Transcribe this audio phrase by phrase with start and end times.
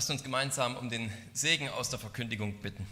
[0.00, 2.86] Lasst uns gemeinsam um den Segen aus der Verkündigung bitten.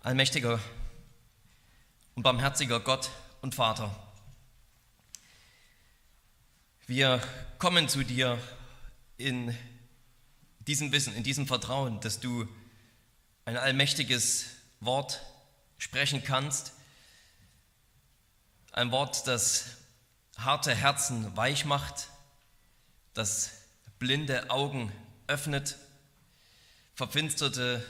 [0.00, 0.60] Allmächtiger
[2.14, 4.00] und barmherziger Gott und Vater,
[6.86, 7.20] wir
[7.58, 8.38] kommen zu dir
[9.18, 9.58] in
[10.60, 12.46] diesem Wissen, in diesem Vertrauen, dass du
[13.44, 15.20] ein allmächtiges Wort
[15.78, 16.74] sprechen kannst,
[18.70, 19.75] ein Wort, das
[20.36, 22.08] harte Herzen weich macht,
[23.14, 23.52] das
[23.98, 24.92] blinde Augen
[25.26, 25.76] öffnet,
[26.94, 27.84] verfinsterte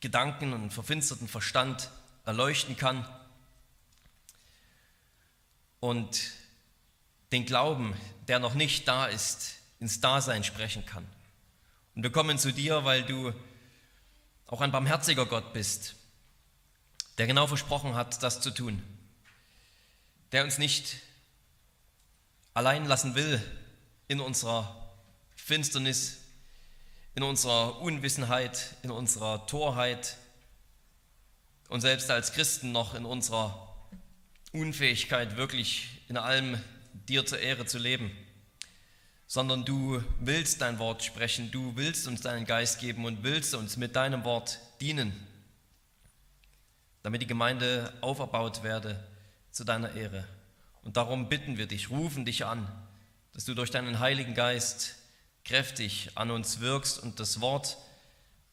[0.00, 1.90] Gedanken und verfinsterten Verstand
[2.24, 3.06] erleuchten kann
[5.80, 6.32] und
[7.32, 7.94] den Glauben,
[8.28, 11.06] der noch nicht da ist, ins Dasein sprechen kann.
[11.94, 13.32] Und wir kommen zu dir, weil du
[14.46, 15.94] auch ein barmherziger Gott bist,
[17.18, 18.82] der genau versprochen hat, das zu tun,
[20.32, 20.96] der uns nicht
[22.60, 23.40] allein lassen will
[24.06, 24.76] in unserer
[25.34, 26.18] Finsternis,
[27.14, 30.18] in unserer Unwissenheit, in unserer Torheit
[31.70, 33.74] und selbst als Christen noch in unserer
[34.52, 36.62] Unfähigkeit, wirklich in allem
[37.08, 38.10] dir zur Ehre zu leben,
[39.26, 43.78] sondern du willst dein Wort sprechen, du willst uns deinen Geist geben und willst uns
[43.78, 45.14] mit deinem Wort dienen,
[47.02, 49.02] damit die Gemeinde auferbaut werde
[49.50, 50.28] zu deiner Ehre.
[50.82, 52.70] Und darum bitten wir dich, rufen dich an,
[53.32, 54.96] dass du durch deinen Heiligen Geist
[55.44, 57.78] kräftig an uns wirkst und das Wort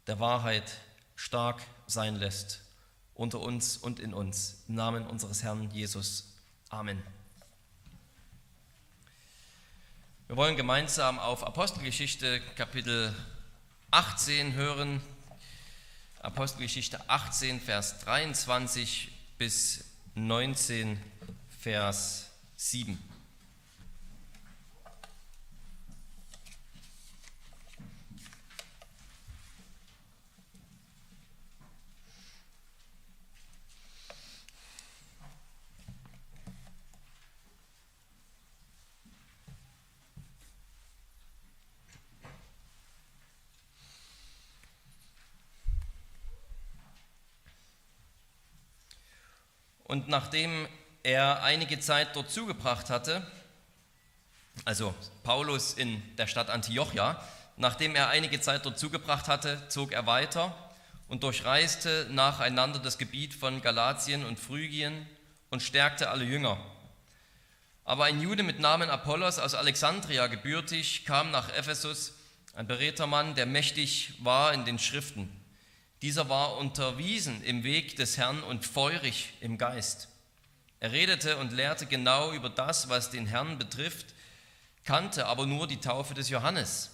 [0.07, 0.79] der Wahrheit
[1.15, 2.61] stark sein lässt
[3.17, 4.63] unter uns und in uns.
[4.67, 6.35] Im Namen unseres Herrn Jesus.
[6.69, 7.01] Amen.
[10.27, 13.15] Wir wollen gemeinsam auf Apostelgeschichte Kapitel
[13.91, 15.01] 18 hören.
[16.19, 20.99] Apostelgeschichte 18, Vers 23 bis 19,
[21.67, 22.97] Vers 7.
[49.83, 50.69] Und nachdem
[51.07, 53.25] er einige Zeit dort zugebracht hatte,
[54.65, 57.23] also Paulus in der Stadt Antiochia,
[57.55, 60.53] nachdem er einige Zeit dort zugebracht hatte, zog er weiter
[61.07, 65.07] und durchreiste nacheinander das Gebiet von Galatien und Phrygien
[65.49, 66.57] und stärkte alle Jünger.
[67.85, 72.15] Aber ein Jude mit Namen Apollos aus Alexandria gebürtig kam nach Ephesus,
[72.53, 75.31] ein beredter Mann, der mächtig war in den Schriften.
[76.01, 80.09] Dieser war unterwiesen im Weg des Herrn und feurig im Geist.
[80.79, 84.07] Er redete und lehrte genau über das, was den Herrn betrifft,
[84.83, 86.91] kannte aber nur die Taufe des Johannes.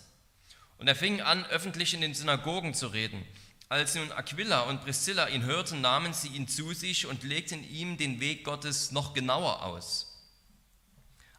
[0.77, 3.25] Und er fing an, öffentlich in den Synagogen zu reden.
[3.69, 7.97] Als nun Aquila und Priscilla ihn hörten, nahmen sie ihn zu sich und legten ihm
[7.97, 10.13] den Weg Gottes noch genauer aus.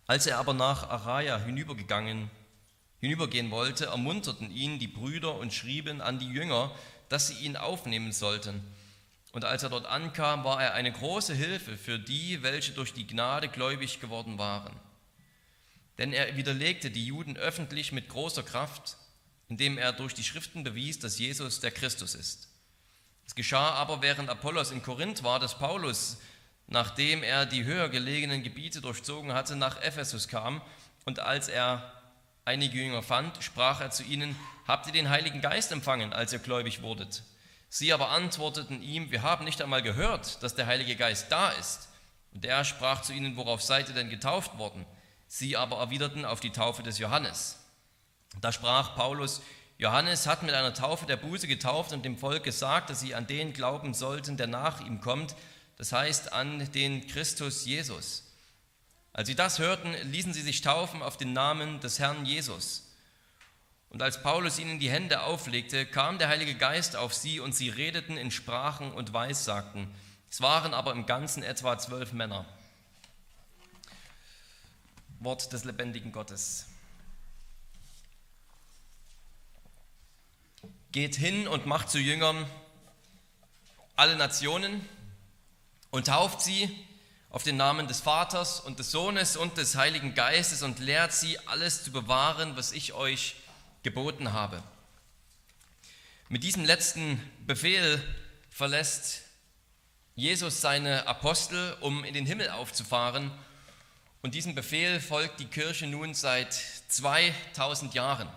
[0.06, 2.31] Als er aber nach Araya hinübergegangen,
[3.00, 6.75] hinübergehen wollte, ermunterten ihn die Brüder und schrieben an die Jünger,
[7.09, 8.62] dass sie ihn aufnehmen sollten.
[9.34, 13.05] Und als er dort ankam, war er eine große Hilfe für die, welche durch die
[13.05, 14.72] Gnade gläubig geworden waren.
[15.99, 18.97] Denn er widerlegte die Juden öffentlich mit großer Kraft,
[19.49, 22.49] indem er durch die Schriften bewies, dass Jesus der Christus ist.
[23.27, 26.19] Es geschah aber, während Apollos in Korinth war, dass Paulus,
[26.69, 30.62] nachdem er die höher gelegenen Gebiete durchzogen hatte, nach Ephesus kam
[31.06, 31.93] und als er
[32.44, 34.37] einige Jünger fand, sprach er zu ihnen,
[34.69, 37.25] habt ihr den Heiligen Geist empfangen, als ihr gläubig wurdet?
[37.77, 41.89] Sie aber antworteten ihm, wir haben nicht einmal gehört, dass der Heilige Geist da ist.
[42.33, 44.87] Und er sprach zu ihnen, worauf seid ihr denn getauft worden?
[45.27, 47.59] Sie aber erwiderten auf die Taufe des Johannes.
[48.41, 49.43] Da sprach Paulus,
[49.77, 53.27] Johannes hat mit einer Taufe der Buße getauft und dem Volk gesagt, dass sie an
[53.27, 55.35] den glauben sollten, der nach ihm kommt,
[55.76, 58.23] das heißt an den Christus Jesus.
[59.12, 62.84] Als sie das hörten, ließen sie sich taufen auf den Namen des Herrn Jesus.
[63.94, 67.69] Und als Paulus ihnen die Hände auflegte, kam der Heilige Geist auf sie und sie
[67.69, 69.88] redeten in Sprachen und Weissagten.
[70.29, 72.44] Es waren aber im Ganzen etwa zwölf Männer.
[75.20, 76.67] Wort des lebendigen Gottes.
[80.90, 82.50] Geht hin und macht zu Jüngern
[83.94, 84.85] alle Nationen
[85.93, 86.69] und tauft sie
[87.31, 91.38] auf den Namen des Vaters und des Sohnes und des Heiligen Geistes und lehrt sie,
[91.47, 93.37] alles zu bewahren, was ich euch
[93.85, 94.61] geboten habe.
[96.29, 98.03] Mit diesem letzten Befehl
[98.51, 99.23] verlässt
[100.17, 103.31] Jesus seine Apostel, um in den Himmel aufzufahren
[104.23, 106.55] Und diesem Befehl folgt die Kirche nun seit
[106.89, 108.29] 2000 Jahren.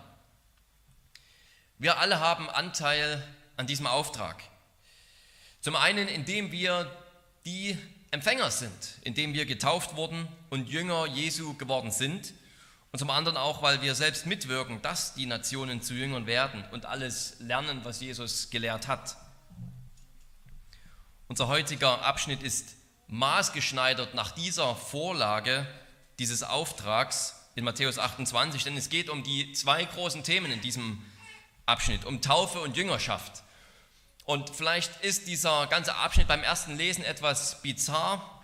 [1.78, 4.42] Wir alle haben Anteil an diesem Auftrag.
[5.60, 6.94] Zum einen, indem wir
[7.46, 7.78] die
[8.10, 12.34] Empfänger sind, indem wir getauft wurden und Jünger Jesu geworden sind.
[12.90, 16.86] Und zum anderen auch, weil wir selbst mitwirken, dass die Nationen zu Jüngern werden und
[16.86, 19.16] alles lernen, was Jesus gelehrt hat.
[21.28, 22.74] Unser heutiger Abschnitt ist
[23.08, 25.66] maßgeschneidert nach dieser Vorlage
[26.18, 31.04] dieses Auftrags in Matthäus 28, denn es geht um die zwei großen Themen in diesem
[31.66, 33.42] Abschnitt, um Taufe und Jüngerschaft.
[34.24, 38.42] Und vielleicht ist dieser ganze Abschnitt beim ersten Lesen etwas bizarr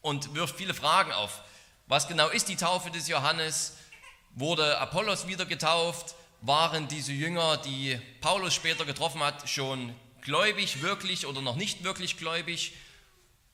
[0.00, 1.42] und wirft viele Fragen auf.
[1.86, 3.76] Was genau ist die Taufe des Johannes?
[4.34, 6.14] Wurde Apollos wieder getauft?
[6.40, 12.16] Waren diese Jünger, die Paulus später getroffen hat, schon gläubig wirklich oder noch nicht wirklich
[12.16, 12.72] gläubig?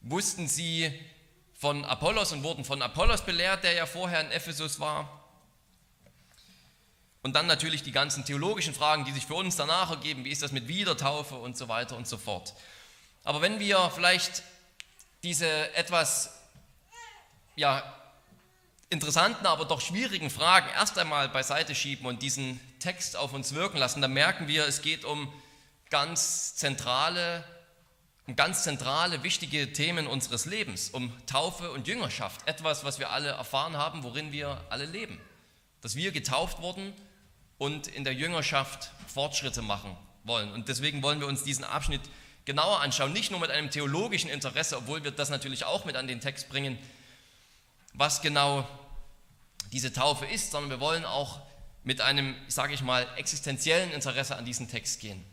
[0.00, 0.92] Wussten sie
[1.58, 5.24] von Apollos und wurden von Apollos belehrt, der ja vorher in Ephesus war?
[7.22, 10.24] Und dann natürlich die ganzen theologischen Fragen, die sich für uns danach ergeben.
[10.24, 12.54] Wie ist das mit Wiedertaufe und so weiter und so fort.
[13.24, 14.44] Aber wenn wir vielleicht
[15.24, 16.40] diese etwas
[17.56, 17.99] ja,
[18.90, 23.78] interessanten, aber doch schwierigen Fragen erst einmal beiseite schieben und diesen Text auf uns wirken
[23.78, 25.32] lassen, dann merken wir, es geht um
[25.90, 27.44] ganz zentrale,
[28.26, 32.46] um ganz zentrale, wichtige Themen unseres Lebens, um Taufe und Jüngerschaft.
[32.48, 35.20] Etwas, was wir alle erfahren haben, worin wir alle leben.
[35.82, 36.92] Dass wir getauft wurden
[37.58, 40.52] und in der Jüngerschaft Fortschritte machen wollen.
[40.52, 42.02] Und deswegen wollen wir uns diesen Abschnitt
[42.44, 46.08] genauer anschauen, nicht nur mit einem theologischen Interesse, obwohl wir das natürlich auch mit an
[46.08, 46.78] den Text bringen,
[47.92, 48.66] was genau
[49.72, 51.40] diese Taufe ist, sondern wir wollen auch
[51.82, 55.24] mit einem, sage ich mal, existenziellen Interesse an diesen Text gehen,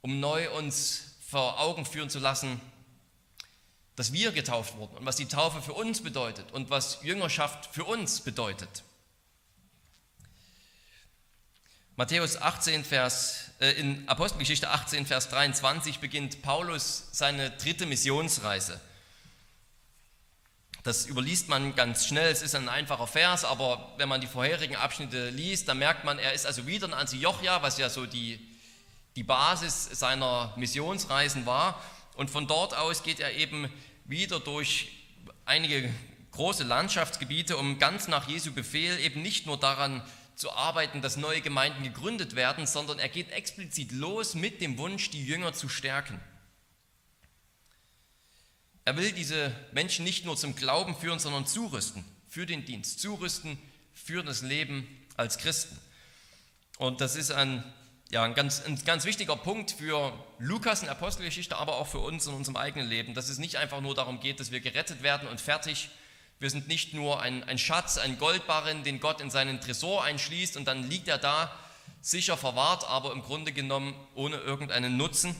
[0.00, 2.60] um neu uns vor Augen führen zu lassen,
[3.96, 7.84] dass wir getauft wurden und was die Taufe für uns bedeutet und was Jüngerschaft für
[7.84, 8.84] uns bedeutet.
[11.96, 18.80] Matthäus 18, Vers, äh, in Apostelgeschichte 18, Vers 23 beginnt Paulus seine dritte Missionsreise.
[20.82, 24.74] Das überliest man ganz schnell, es ist ein einfacher Vers, aber wenn man die vorherigen
[24.74, 28.40] Abschnitte liest, dann merkt man, er ist also wieder in Antiochia, was ja so die,
[29.14, 31.80] die Basis seiner Missionsreisen war.
[32.16, 33.72] Und von dort aus geht er eben
[34.06, 34.90] wieder durch
[35.44, 35.88] einige
[36.32, 40.02] große Landschaftsgebiete, um ganz nach Jesu Befehl eben nicht nur daran
[40.34, 45.10] zu arbeiten, dass neue Gemeinden gegründet werden, sondern er geht explizit los mit dem Wunsch,
[45.10, 46.20] die Jünger zu stärken.
[48.84, 53.56] Er will diese Menschen nicht nur zum Glauben führen, sondern zurüsten für den Dienst, zurüsten
[53.94, 55.78] für das Leben als Christen.
[56.78, 57.62] Und das ist ein,
[58.10, 62.26] ja, ein, ganz, ein ganz wichtiger Punkt für Lukas in Apostelgeschichte, aber auch für uns
[62.26, 65.28] in unserem eigenen Leben, dass es nicht einfach nur darum geht, dass wir gerettet werden
[65.28, 65.90] und fertig.
[66.40, 70.56] Wir sind nicht nur ein, ein Schatz, ein Goldbarren, den Gott in seinen Tresor einschließt
[70.56, 71.56] und dann liegt er da
[72.00, 75.36] sicher verwahrt, aber im Grunde genommen ohne irgendeinen Nutzen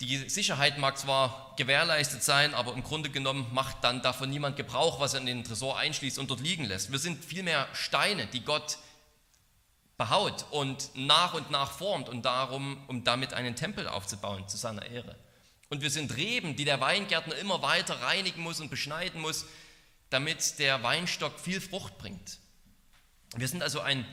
[0.00, 5.00] die Sicherheit mag zwar gewährleistet sein, aber im Grunde genommen macht dann davon niemand Gebrauch,
[5.00, 6.92] was er in den Tresor einschließt und dort liegen lässt.
[6.92, 8.78] Wir sind vielmehr Steine, die Gott
[9.96, 14.84] behaut und nach und nach formt und darum, um damit einen Tempel aufzubauen zu seiner
[14.84, 15.16] Ehre.
[15.70, 19.46] Und wir sind Reben, die der Weingärtner immer weiter reinigen muss und beschneiden muss,
[20.10, 22.38] damit der Weinstock viel Frucht bringt.
[23.34, 24.06] Wir sind also ein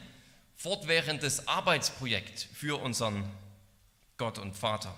[0.56, 3.30] fortwährendes Arbeitsprojekt für unseren
[4.18, 4.98] Gott und Vater.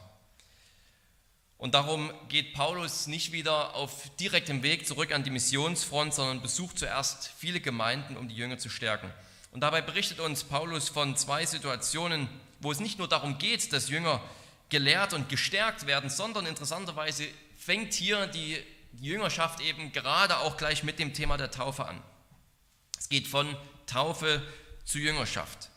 [1.58, 6.78] Und darum geht Paulus nicht wieder auf direktem Weg zurück an die Missionsfront, sondern besucht
[6.78, 9.12] zuerst viele Gemeinden, um die Jünger zu stärken.
[9.52, 12.28] Und dabei berichtet uns Paulus von zwei Situationen,
[12.60, 14.22] wo es nicht nur darum geht, dass Jünger
[14.70, 17.26] gelehrt und gestärkt werden, sondern interessanterweise
[17.58, 18.62] fängt hier die
[19.00, 22.02] Jüngerschaft eben gerade auch gleich mit dem Thema der Taufe an.
[22.98, 24.42] Es geht von Taufe
[24.84, 25.70] zu Jüngerschaft.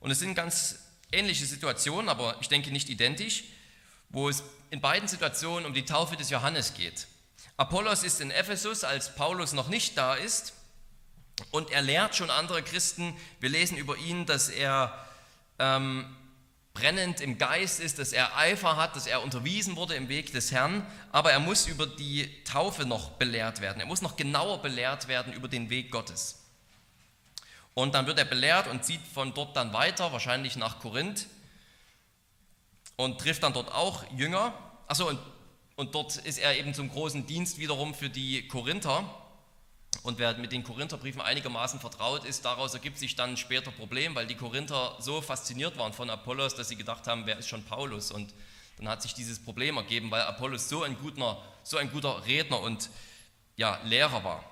[0.00, 3.44] Und es sind ganz ähnliche Situation, aber ich denke nicht identisch,
[4.08, 7.06] wo es in beiden Situationen um die Taufe des Johannes geht.
[7.56, 10.54] Apollos ist in Ephesus, als Paulus noch nicht da ist,
[11.50, 13.16] und er lehrt schon andere Christen.
[13.40, 15.06] Wir lesen über ihn, dass er
[15.58, 16.16] ähm,
[16.74, 20.52] brennend im Geist ist, dass er Eifer hat, dass er unterwiesen wurde im Weg des
[20.52, 23.80] Herrn, aber er muss über die Taufe noch belehrt werden.
[23.80, 26.43] Er muss noch genauer belehrt werden über den Weg Gottes.
[27.74, 31.26] Und dann wird er belehrt und zieht von dort dann weiter, wahrscheinlich nach Korinth
[32.96, 34.54] und trifft dann dort auch Jünger.
[34.86, 35.18] Achso, und,
[35.76, 39.04] und dort ist er eben zum großen Dienst wiederum für die Korinther.
[40.02, 44.26] Und wer mit den Korintherbriefen einigermaßen vertraut ist, daraus ergibt sich dann später Problem, weil
[44.26, 48.10] die Korinther so fasziniert waren von Apollos, dass sie gedacht haben, wer ist schon Paulus?
[48.12, 48.34] Und
[48.76, 52.60] dann hat sich dieses Problem ergeben, weil Apollos so ein guter, so ein guter Redner
[52.60, 52.90] und
[53.56, 54.44] ja, Lehrer war.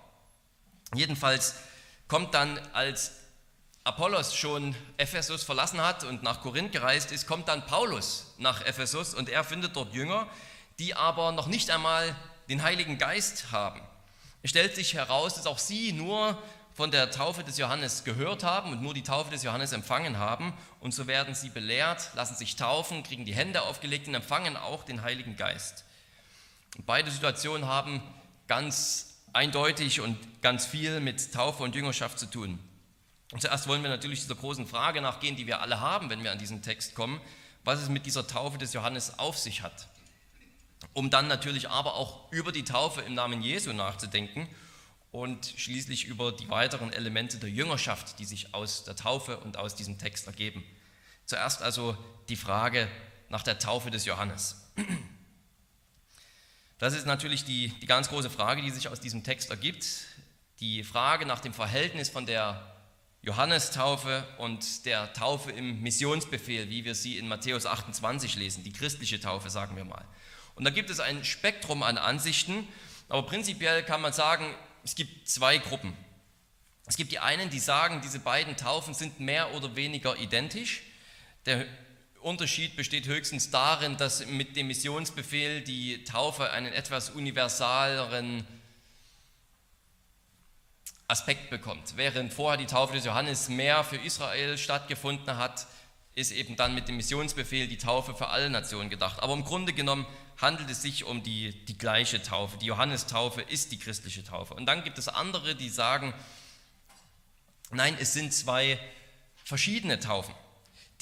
[0.95, 1.57] Jedenfalls
[2.13, 3.13] kommt dann, als
[3.85, 9.15] Apollos schon Ephesus verlassen hat und nach Korinth gereist ist, kommt dann Paulus nach Ephesus
[9.15, 10.27] und er findet dort Jünger,
[10.79, 12.15] die aber noch nicht einmal
[12.51, 13.81] den Heiligen Geist haben.
[14.43, 16.37] Es stellt sich heraus, dass auch sie nur
[16.75, 20.53] von der Taufe des Johannes gehört haben und nur die Taufe des Johannes empfangen haben.
[20.81, 24.85] Und so werden sie belehrt, lassen sich taufen, kriegen die Hände aufgelegt und empfangen auch
[24.85, 25.87] den Heiligen Geist.
[26.77, 28.03] Und beide Situationen haben
[28.49, 32.59] ganz eindeutig und ganz viel mit Taufe und Jüngerschaft zu tun.
[33.33, 36.33] Und zuerst wollen wir natürlich dieser großen Frage nachgehen, die wir alle haben, wenn wir
[36.33, 37.21] an diesen Text kommen,
[37.65, 39.89] was es mit dieser Taufe des Johannes auf sich hat.
[40.93, 44.49] Um dann natürlich aber auch über die Taufe im Namen Jesu nachzudenken
[45.13, 49.75] und schließlich über die weiteren Elemente der Jüngerschaft, die sich aus der Taufe und aus
[49.75, 50.65] diesem Text ergeben.
[51.25, 51.97] Zuerst also
[52.29, 52.89] die Frage
[53.29, 54.71] nach der Taufe des Johannes.
[56.83, 59.87] Das ist natürlich die, die ganz große Frage, die sich aus diesem Text ergibt.
[60.59, 62.61] Die Frage nach dem Verhältnis von der
[63.23, 69.21] Johannestaufe und der Taufe im Missionsbefehl, wie wir sie in Matthäus 28 lesen, die christliche
[69.21, 70.05] Taufe, sagen wir mal.
[70.57, 72.67] Und da gibt es ein Spektrum an Ansichten,
[73.09, 75.97] aber prinzipiell kann man sagen, es gibt zwei Gruppen.
[76.87, 80.83] Es gibt die einen, die sagen, diese beiden Taufen sind mehr oder weniger identisch.
[81.47, 81.65] Der
[82.23, 88.47] Unterschied besteht höchstens darin, dass mit dem Missionsbefehl die Taufe einen etwas universaleren
[91.09, 91.97] Aspekt bekommt.
[91.97, 95.67] Während vorher die Taufe des Johannes mehr für Israel stattgefunden hat,
[96.15, 99.21] ist eben dann mit dem Missionsbefehl die Taufe für alle Nationen gedacht.
[99.21, 100.07] Aber im Grunde genommen
[100.41, 102.57] handelt es sich um die, die gleiche Taufe.
[102.59, 104.55] Die Johannestaufe ist die christliche Taufe.
[104.55, 106.15] Und dann gibt es andere, die sagen,
[107.71, 108.79] nein, es sind zwei
[109.45, 110.35] verschiedene Taufen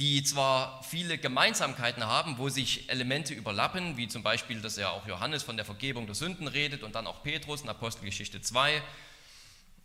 [0.01, 5.07] die zwar viele Gemeinsamkeiten haben, wo sich Elemente überlappen, wie zum Beispiel, dass ja auch
[5.07, 8.83] Johannes von der Vergebung der Sünden redet und dann auch Petrus in Apostelgeschichte 2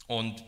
[0.07, 0.41] und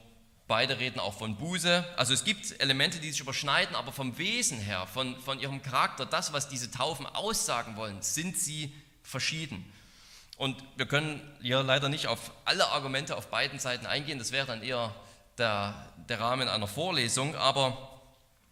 [0.48, 1.84] beide reden auch von Buße.
[1.98, 6.06] Also es gibt Elemente, die sich überschneiden, aber vom Wesen her, von, von ihrem Charakter,
[6.06, 9.70] das, was diese Taufen aussagen wollen, sind sie verschieden.
[10.38, 14.48] Und wir können hier leider nicht auf alle Argumente auf beiden Seiten eingehen, das wäre
[14.48, 14.96] dann eher
[15.38, 18.00] der, der Rahmen einer Vorlesung, aber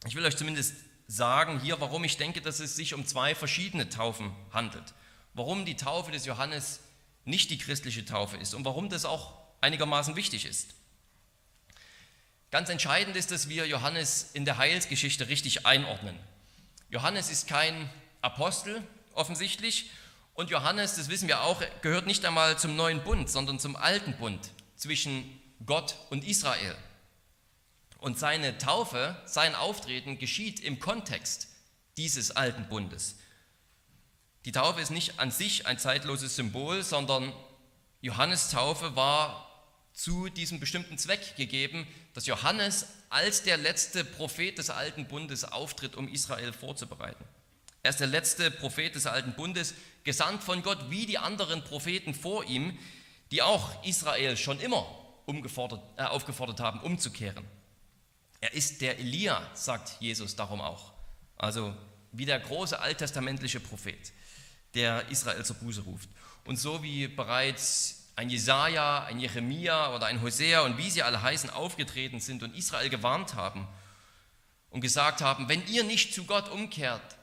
[0.06, 3.90] ich will euch zumindest sagen hier, warum ich denke, dass es sich um zwei verschiedene
[3.90, 4.94] Taufen handelt.
[5.34, 6.82] Warum die Taufe des Johannes
[7.26, 10.76] nicht die christliche Taufe ist und warum das auch einigermaßen wichtig ist.
[12.52, 16.18] Ganz entscheidend ist, dass wir Johannes in der Heilsgeschichte richtig einordnen.
[16.90, 17.90] Johannes ist kein
[18.22, 18.82] Apostel
[19.14, 19.90] offensichtlich
[20.36, 24.16] und Johannes, das wissen wir auch, gehört nicht einmal zum neuen Bund, sondern zum alten
[24.18, 26.76] Bund zwischen Gott und Israel.
[28.06, 31.48] Und seine Taufe, sein Auftreten geschieht im Kontext
[31.98, 33.16] dieses alten Bundes.
[34.46, 37.34] Die Taufe ist nicht an sich ein zeitloses Symbol, sondern
[38.02, 39.50] Johannes Taufe war
[39.92, 45.96] zu diesem bestimmten Zweck gegeben, dass Johannes als der letzte Prophet des alten Bundes auftritt,
[45.96, 47.26] um Israel vorzubereiten.
[47.82, 52.14] Er ist der letzte Prophet des alten Bundes, gesandt von Gott wie die anderen Propheten
[52.14, 52.78] vor ihm,
[53.32, 54.86] die auch Israel schon immer
[55.26, 57.44] äh, aufgefordert haben, umzukehren.
[58.46, 60.94] Er ist der Elia, sagt Jesus darum auch.
[61.36, 61.76] Also
[62.12, 64.14] wie der große alttestamentliche Prophet,
[64.76, 66.08] der Israel zur Buße ruft.
[66.44, 71.24] Und so wie bereits ein Jesaja, ein Jeremia oder ein Hosea und wie sie alle
[71.24, 73.68] heißen, aufgetreten sind und Israel gewarnt haben
[74.70, 77.16] und gesagt haben, wenn ihr nicht zu Gott umkehrt,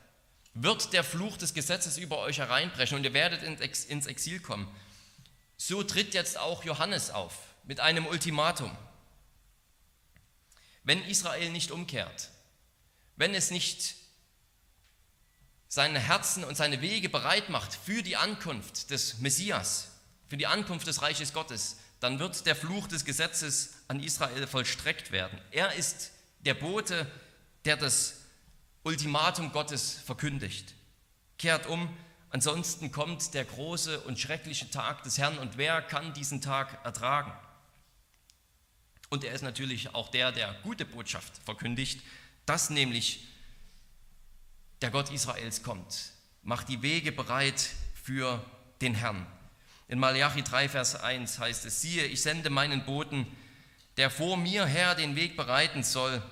[0.54, 4.66] wird der Fluch des Gesetzes über euch hereinbrechen und ihr werdet ins Exil kommen.
[5.56, 8.76] So tritt jetzt auch Johannes auf mit einem Ultimatum.
[10.84, 12.30] Wenn Israel nicht umkehrt,
[13.16, 13.94] wenn es nicht
[15.68, 19.88] seine Herzen und seine Wege bereit macht für die Ankunft des Messias,
[20.28, 25.12] für die Ankunft des Reiches Gottes, dann wird der Fluch des Gesetzes an Israel vollstreckt
[25.12, 25.38] werden.
[25.50, 26.10] Er ist
[26.40, 27.10] der Bote,
[27.64, 28.14] der das
[28.82, 30.74] Ultimatum Gottes verkündigt.
[31.38, 31.96] Kehrt um,
[32.30, 37.32] ansonsten kommt der große und schreckliche Tag des Herrn und wer kann diesen Tag ertragen?
[39.12, 42.00] Und er ist natürlich auch der, der gute Botschaft verkündigt,
[42.46, 43.28] dass nämlich
[44.80, 46.12] der Gott Israels kommt.
[46.42, 48.42] Macht die Wege bereit für
[48.80, 49.26] den Herrn.
[49.86, 53.26] In Malachi 3, Vers 1 heißt es, siehe, ich sende meinen Boten,
[53.98, 56.22] der vor mir her den Weg bereiten soll.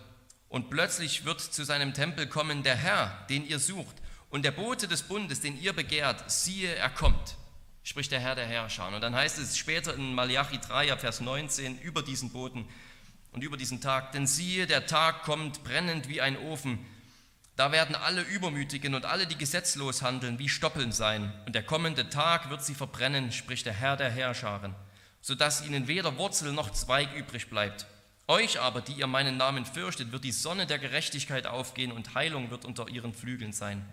[0.48, 3.96] Und plötzlich wird zu seinem Tempel kommen der Herr, den ihr sucht.
[4.30, 7.36] Und der Bote des Bundes, den ihr begehrt, siehe, er kommt
[7.82, 8.88] spricht der Herr der Herrscher.
[8.88, 12.68] Und dann heißt es später in Malachi 3, Vers 19 über diesen Boten
[13.32, 16.78] und über diesen Tag, denn siehe, der Tag kommt brennend wie ein Ofen,
[17.60, 21.30] Da werden alle Übermütigen und alle, die gesetzlos handeln, wie Stoppeln sein.
[21.44, 24.74] Und der kommende Tag wird sie verbrennen, spricht der Herr der Herrscharen,
[25.20, 27.84] sodass ihnen weder Wurzel noch Zweig übrig bleibt.
[28.28, 32.50] Euch aber, die ihr meinen Namen fürchtet, wird die Sonne der Gerechtigkeit aufgehen und Heilung
[32.50, 33.84] wird unter ihren Flügeln sein.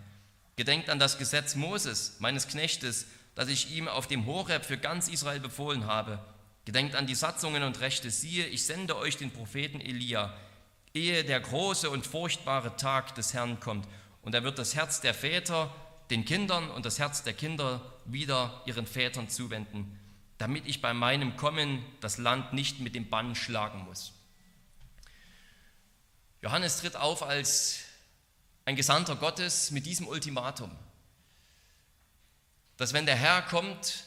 [0.56, 3.06] Gedenkt an das Gesetz Moses, meines Knechtes,
[3.38, 6.18] das ich ihm auf dem Horeb für ganz Israel befohlen habe.
[6.64, 8.10] Gedenkt an die Satzungen und Rechte.
[8.10, 10.34] Siehe, ich sende euch den Propheten Elia
[10.94, 13.86] ehe der große und furchtbare Tag des Herrn kommt.
[14.22, 15.72] Und er wird das Herz der Väter
[16.10, 19.98] den Kindern und das Herz der Kinder wieder ihren Vätern zuwenden,
[20.38, 24.12] damit ich bei meinem Kommen das Land nicht mit dem Bann schlagen muss.
[26.42, 27.80] Johannes tritt auf als
[28.64, 30.70] ein Gesandter Gottes mit diesem Ultimatum,
[32.78, 34.04] dass wenn der Herr kommt,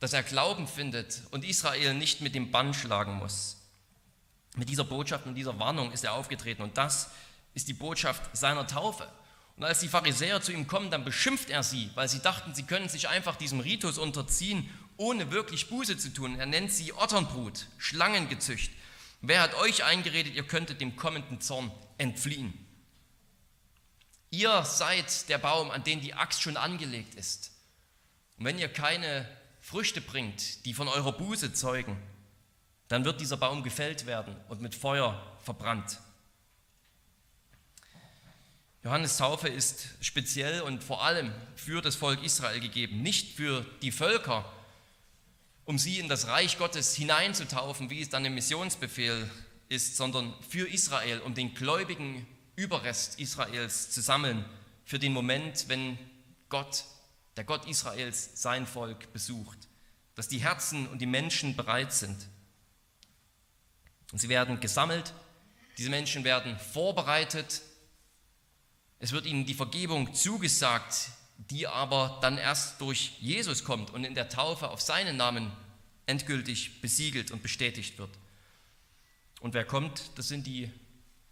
[0.00, 3.58] dass er Glauben findet und Israel nicht mit dem Bann schlagen muss.
[4.56, 7.10] Mit dieser Botschaft und dieser Warnung ist er aufgetreten und das
[7.54, 9.06] ist die Botschaft seiner Taufe.
[9.56, 12.64] Und als die Pharisäer zu ihm kommen, dann beschimpft er sie, weil sie dachten, sie
[12.64, 16.38] können sich einfach diesem Ritus unterziehen, ohne wirklich Buße zu tun.
[16.38, 18.72] Er nennt sie Otternbrut, Schlangengezücht.
[19.20, 22.52] Wer hat euch eingeredet, ihr könntet dem kommenden Zorn entfliehen?
[24.30, 27.53] Ihr seid der Baum, an den die Axt schon angelegt ist.
[28.38, 29.28] Und wenn ihr keine
[29.60, 31.96] Früchte bringt, die von eurer Buße zeugen,
[32.88, 36.00] dann wird dieser Baum gefällt werden und mit Feuer verbrannt.
[38.82, 43.90] Johannes Taufe ist speziell und vor allem für das Volk Israel gegeben, nicht für die
[43.90, 44.44] Völker,
[45.64, 49.30] um sie in das Reich Gottes hineinzutaufen, wie es dann im Missionsbefehl
[49.70, 52.26] ist, sondern für Israel, um den gläubigen
[52.56, 54.44] Überrest Israels zu sammeln,
[54.84, 55.98] für den Moment, wenn
[56.50, 56.84] Gott,
[57.36, 59.58] der Gott Israels, sein Volk besucht,
[60.14, 62.28] dass die Herzen und die Menschen bereit sind.
[64.12, 65.12] Und sie werden gesammelt,
[65.76, 67.62] diese Menschen werden vorbereitet,
[69.00, 71.10] es wird ihnen die Vergebung zugesagt,
[71.50, 75.52] die aber dann erst durch Jesus kommt und in der Taufe auf seinen Namen
[76.06, 78.10] endgültig besiegelt und bestätigt wird.
[79.40, 80.70] Und wer kommt, das sind die,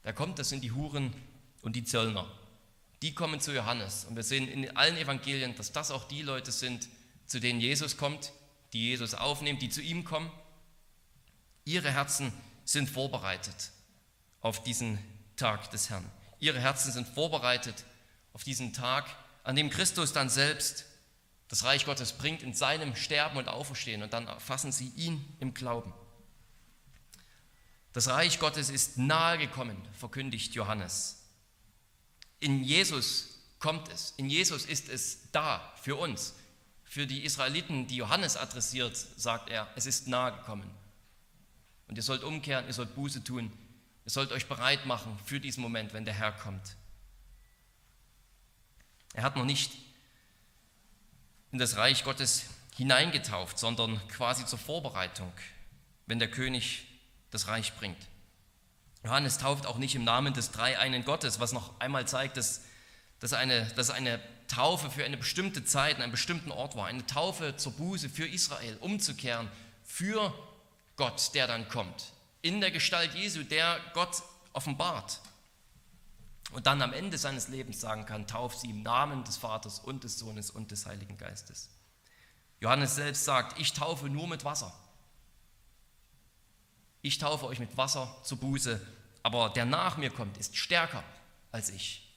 [0.03, 1.15] wer kommt, das sind die Huren
[1.63, 2.31] und die Zöllner.
[3.03, 4.05] Die kommen zu Johannes.
[4.05, 6.89] Und wir sehen in allen Evangelien, dass das auch die Leute sind,
[7.27, 8.33] zu denen Jesus kommt,
[8.73, 10.31] die Jesus aufnimmt, die zu ihm kommen.
[11.65, 12.33] Ihre Herzen
[12.65, 13.73] sind vorbereitet
[14.41, 14.99] auf diesen
[15.37, 16.09] Tag des Herrn.
[16.39, 17.85] Ihre Herzen sind vorbereitet
[18.33, 19.07] auf diesen Tag,
[19.45, 20.87] an dem Christus dann selbst
[21.49, 25.53] das Reich Gottes bringt in seinem Sterben und Auferstehen und dann fassen sie ihn im
[25.53, 25.93] Glauben.
[27.93, 31.22] Das Reich Gottes ist nahe gekommen, verkündigt Johannes.
[32.43, 36.35] In Jesus kommt es, in Jesus ist es da für uns.
[36.83, 40.69] Für die Israeliten, die Johannes adressiert, sagt er, es ist nahe gekommen.
[41.87, 43.53] Und ihr sollt umkehren, ihr sollt Buße tun,
[44.05, 46.75] ihr sollt euch bereit machen für diesen Moment, wenn der Herr kommt.
[49.15, 49.71] Er hat noch nicht
[51.53, 55.33] in das Reich Gottes hineingetauft, sondern quasi zur Vorbereitung,
[56.07, 56.89] wenn der König
[57.31, 58.09] das Reich bringt.
[59.05, 62.63] Johannes tauft auch nicht im Namen des dreieinen Gottes, was noch einmal zeigt, dass,
[63.19, 66.87] dass, eine, dass eine Taufe für eine bestimmte Zeit, in einem bestimmten Ort war.
[66.87, 69.49] Eine Taufe zur Buße für Israel, umzukehren,
[69.83, 70.33] für
[70.97, 72.13] Gott, der dann kommt,
[72.43, 75.21] in der Gestalt Jesu, der Gott offenbart
[76.53, 80.05] und dann am Ende seines Lebens sagen kann, tauft sie im Namen des Vaters und
[80.05, 81.71] des Sohnes und des Heiligen Geistes.
[82.61, 84.73] Johannes selbst sagt, ich taufe nur mit Wasser.
[87.03, 88.81] Ich taufe euch mit Wasser zur Buße,
[89.25, 91.03] aber der nach mir kommt, ist stärker
[91.51, 92.09] als ich.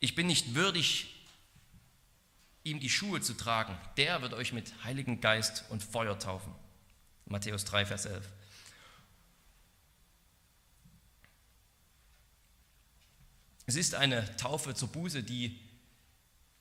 [0.00, 1.14] Ich bin nicht würdig,
[2.64, 3.78] ihm die Schuhe zu tragen.
[3.98, 6.52] Der wird euch mit Heiligen Geist und Feuer taufen.
[7.26, 8.26] Matthäus 3, Vers 11.
[13.66, 15.60] Es ist eine Taufe zur Buße, die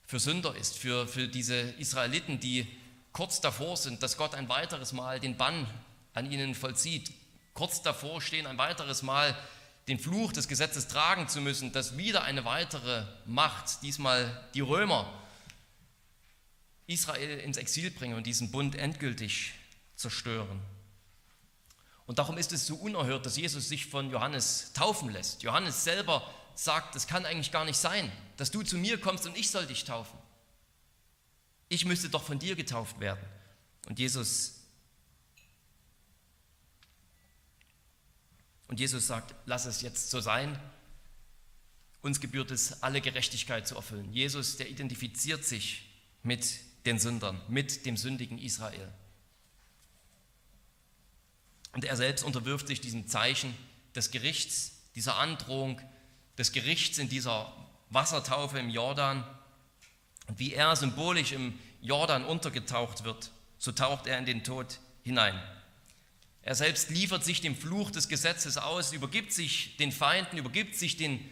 [0.05, 2.67] für Sünder ist, für, für diese Israeliten, die
[3.11, 5.67] kurz davor sind, dass Gott ein weiteres Mal den Bann
[6.13, 7.13] an ihnen vollzieht,
[7.55, 9.35] kurz davor stehen, ein weiteres Mal
[9.87, 15.11] den Fluch des Gesetzes tragen zu müssen, dass wieder eine weitere Macht, diesmal die Römer,
[16.85, 19.53] Israel ins Exil bringen und diesen Bund endgültig
[19.95, 20.61] zerstören.
[22.05, 25.41] Und darum ist es so unerhört, dass Jesus sich von Johannes taufen lässt.
[25.41, 29.35] Johannes selber sagt, es kann eigentlich gar nicht sein, dass du zu mir kommst und
[29.37, 30.17] ich soll dich taufen.
[31.69, 33.25] Ich müsste doch von dir getauft werden.
[33.87, 34.54] Und Jesus
[38.67, 40.59] Und Jesus sagt, lass es jetzt so sein.
[42.01, 44.11] Uns gebührt es, alle Gerechtigkeit zu erfüllen.
[44.13, 45.89] Jesus, der identifiziert sich
[46.23, 46.45] mit
[46.85, 48.91] den Sündern, mit dem sündigen Israel.
[51.73, 53.55] Und er selbst unterwirft sich diesem Zeichen
[53.95, 55.81] des Gerichts, dieser Androhung
[56.37, 57.51] des Gerichts in dieser
[57.89, 59.23] Wassertaufe im Jordan.
[60.27, 65.39] Und wie er symbolisch im Jordan untergetaucht wird, so taucht er in den Tod hinein.
[66.45, 70.95] Er selbst liefert sich dem Fluch des Gesetzes aus, übergibt sich den Feinden, übergibt sich
[70.95, 71.27] den,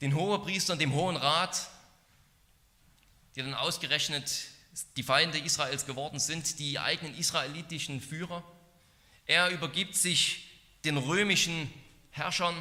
[0.00, 1.70] den Hohepriestern, dem Hohen Rat,
[3.36, 4.48] die dann ausgerechnet
[4.96, 8.42] die Feinde Israels geworden sind, die eigenen israelitischen Führer.
[9.24, 10.50] Er übergibt sich
[10.84, 11.72] den römischen
[12.10, 12.60] Herrschern,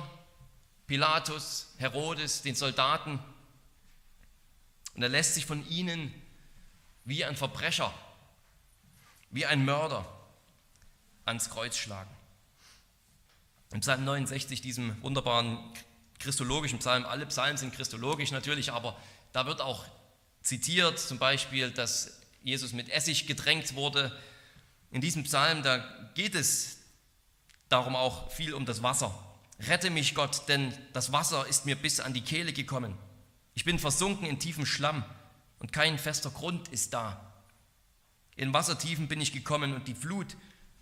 [0.86, 3.20] Pilatus, Herodes, den Soldaten,
[4.94, 6.14] und er lässt sich von ihnen
[7.04, 7.92] wie ein Verbrecher,
[9.32, 10.15] wie ein Mörder
[11.26, 12.10] ans Kreuz schlagen.
[13.72, 15.60] Im Psalm 69, diesem wunderbaren
[16.20, 18.96] christologischen Psalm, alle Psalmen sind christologisch natürlich, aber
[19.34, 19.86] da wird auch
[20.42, 24.18] zitiert, zum Beispiel, dass Jesus mit Essig gedrängt wurde.
[24.92, 25.78] In diesem Psalm, da
[26.14, 26.78] geht es
[27.68, 29.14] darum auch viel um das Wasser.
[29.60, 32.96] Rette mich Gott, denn das Wasser ist mir bis an die Kehle gekommen.
[33.56, 35.04] Ich bin versunken in tiefem Schlamm
[35.60, 37.34] und kein fester Grund ist da.
[38.36, 40.36] In Wassertiefen bin ich gekommen und die Flut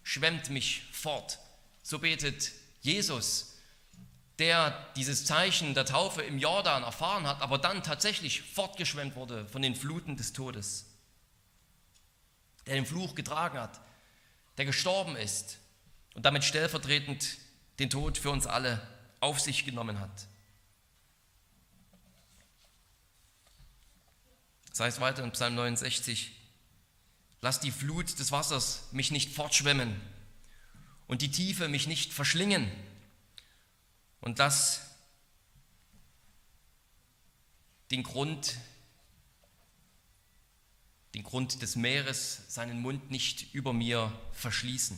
[0.03, 1.39] schwemmt mich fort.
[1.81, 3.57] So betet Jesus,
[4.39, 9.61] der dieses Zeichen der Taufe im Jordan erfahren hat, aber dann tatsächlich fortgeschwemmt wurde von
[9.61, 10.85] den Fluten des Todes.
[12.65, 13.81] Der den Fluch getragen hat,
[14.57, 15.57] der gestorben ist
[16.13, 17.37] und damit stellvertretend
[17.79, 18.85] den Tod für uns alle
[19.19, 20.27] auf sich genommen hat.
[24.69, 26.31] Das heißt weiter in Psalm 69,
[27.43, 29.99] lass die Flut des Wassers mich nicht fortschwemmen
[31.07, 32.71] und die Tiefe mich nicht verschlingen
[34.21, 34.79] und lass
[37.91, 38.55] den Grund,
[41.13, 44.97] den Grund des Meeres seinen Mund nicht über mir verschließen.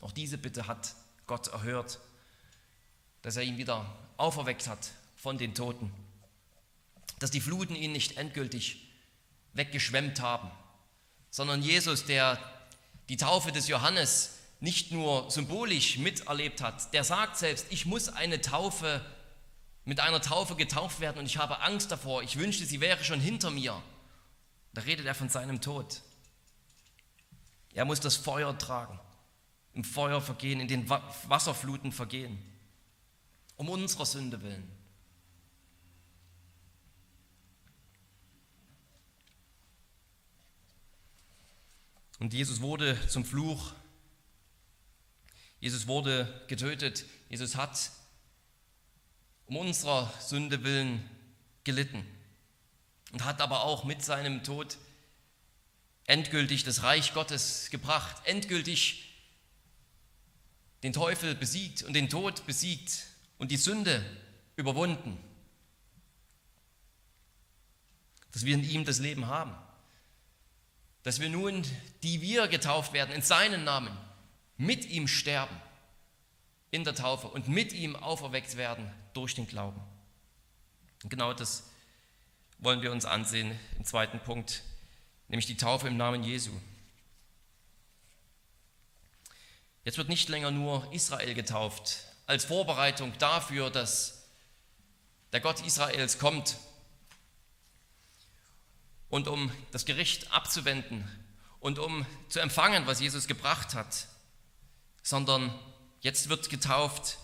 [0.00, 0.94] Auch diese Bitte hat
[1.26, 2.00] Gott erhört,
[3.20, 5.92] dass er ihn wieder auferweckt hat von den Toten
[7.18, 8.89] dass die Fluten ihn nicht endgültig
[9.52, 10.50] weggeschwemmt haben,
[11.30, 12.38] sondern Jesus, der
[13.08, 18.40] die Taufe des Johannes nicht nur symbolisch miterlebt hat, der sagt selbst, ich muss eine
[18.40, 19.04] Taufe
[19.84, 23.20] mit einer Taufe getauft werden und ich habe Angst davor, ich wünschte, sie wäre schon
[23.20, 23.82] hinter mir.
[24.72, 26.02] Da redet er von seinem Tod.
[27.72, 29.00] Er muss das Feuer tragen,
[29.72, 32.38] im Feuer vergehen, in den Wasserfluten vergehen,
[33.56, 34.70] um unserer Sünde willen.
[42.20, 43.72] Und Jesus wurde zum Fluch.
[45.58, 47.06] Jesus wurde getötet.
[47.30, 47.90] Jesus hat
[49.46, 51.02] um unserer Sünde willen
[51.64, 52.06] gelitten
[53.12, 54.76] und hat aber auch mit seinem Tod
[56.04, 59.10] endgültig das Reich Gottes gebracht, endgültig
[60.82, 63.06] den Teufel besiegt und den Tod besiegt
[63.38, 64.04] und die Sünde
[64.56, 65.18] überwunden,
[68.32, 69.56] dass wir in ihm das Leben haben
[71.02, 71.62] dass wir nun,
[72.02, 73.96] die wir getauft werden, in seinen Namen
[74.56, 75.56] mit ihm sterben
[76.70, 79.80] in der Taufe und mit ihm auferweckt werden durch den Glauben.
[81.02, 81.64] Und genau das
[82.58, 84.62] wollen wir uns ansehen im zweiten Punkt,
[85.28, 86.52] nämlich die Taufe im Namen Jesu.
[89.84, 94.28] Jetzt wird nicht länger nur Israel getauft, als Vorbereitung dafür, dass
[95.32, 96.56] der Gott Israels kommt
[99.10, 101.04] und um das Gericht abzuwenden
[101.58, 104.06] und um zu empfangen, was Jesus gebracht hat,
[105.02, 105.54] sondern
[106.00, 107.18] jetzt wird getauft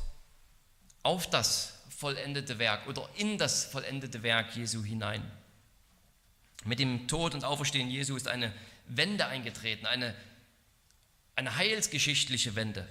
[1.02, 5.22] auf das vollendete Werk oder in das vollendete Werk Jesu hinein.
[6.64, 8.52] Mit dem Tod und Auferstehen Jesu ist eine
[8.88, 10.14] Wende eingetreten, eine,
[11.36, 12.86] eine heilsgeschichtliche Wende.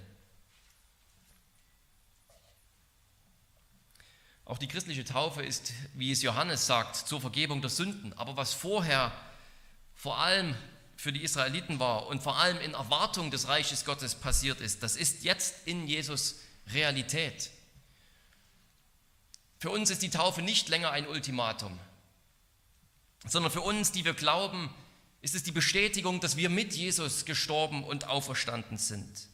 [4.46, 8.14] Auch die christliche Taufe ist, wie es Johannes sagt, zur Vergebung der Sünden.
[8.14, 9.12] Aber was vorher
[9.96, 10.56] vor allem
[10.96, 14.96] für die Israeliten war und vor allem in Erwartung des Reiches Gottes passiert ist, das
[14.96, 16.36] ist jetzt in Jesus
[16.72, 17.50] Realität.
[19.58, 21.80] Für uns ist die Taufe nicht länger ein Ultimatum,
[23.26, 24.70] sondern für uns, die wir glauben,
[25.22, 29.28] ist es die Bestätigung, dass wir mit Jesus gestorben und auferstanden sind.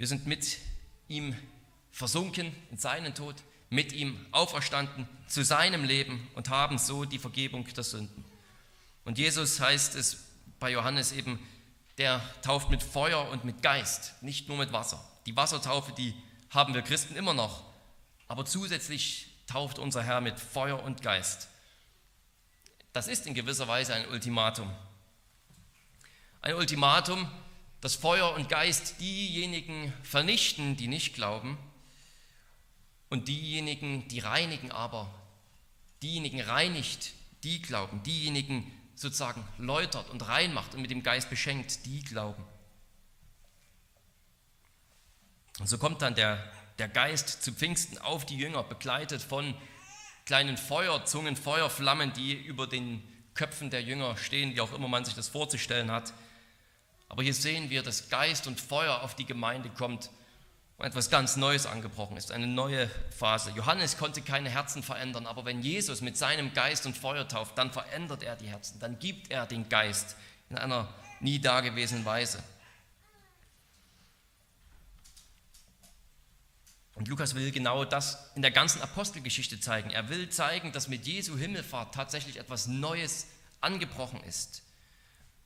[0.00, 0.56] Wir sind mit
[1.08, 1.36] ihm
[1.92, 3.34] versunken in seinen Tod,
[3.68, 8.24] mit ihm auferstanden zu seinem Leben und haben so die Vergebung der Sünden.
[9.04, 10.24] Und Jesus heißt es
[10.58, 11.38] bei Johannes eben,
[11.98, 15.06] der tauft mit Feuer und mit Geist, nicht nur mit Wasser.
[15.26, 16.14] Die Wassertaufe, die
[16.48, 17.62] haben wir Christen immer noch,
[18.26, 21.48] aber zusätzlich tauft unser Herr mit Feuer und Geist.
[22.94, 24.72] Das ist in gewisser Weise ein Ultimatum.
[26.40, 27.30] Ein Ultimatum,
[27.80, 31.58] dass Feuer und Geist diejenigen vernichten, die nicht glauben,
[33.10, 35.12] und diejenigen, die reinigen aber,
[36.02, 37.12] diejenigen reinigt,
[37.42, 42.44] die glauben, diejenigen sozusagen läutert und reinmacht und mit dem Geist beschenkt, die glauben.
[45.58, 46.42] Und so kommt dann der,
[46.78, 49.54] der Geist zu Pfingsten auf die Jünger, begleitet von
[50.24, 53.02] kleinen Feuerzungen, Feuerflammen, die über den
[53.34, 56.12] Köpfen der Jünger stehen, wie auch immer man sich das vorzustellen hat.
[57.10, 60.10] Aber hier sehen wir, dass Geist und Feuer auf die Gemeinde kommt
[60.78, 63.50] und etwas ganz Neues angebrochen ist, eine neue Phase.
[63.50, 67.72] Johannes konnte keine Herzen verändern, aber wenn Jesus mit seinem Geist und Feuer tauft, dann
[67.72, 70.14] verändert er die Herzen, dann gibt er den Geist
[70.50, 72.40] in einer nie dagewesenen Weise.
[76.94, 79.90] Und Lukas will genau das in der ganzen Apostelgeschichte zeigen.
[79.90, 83.26] Er will zeigen, dass mit Jesu Himmelfahrt tatsächlich etwas Neues
[83.60, 84.62] angebrochen ist,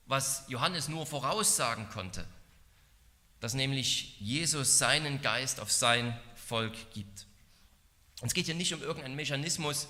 [0.06, 2.26] was Johannes nur voraussagen konnte
[3.44, 7.26] dass nämlich Jesus seinen Geist auf sein Volk gibt.
[8.22, 9.86] Und es geht hier nicht um irgendeinen Mechanismus,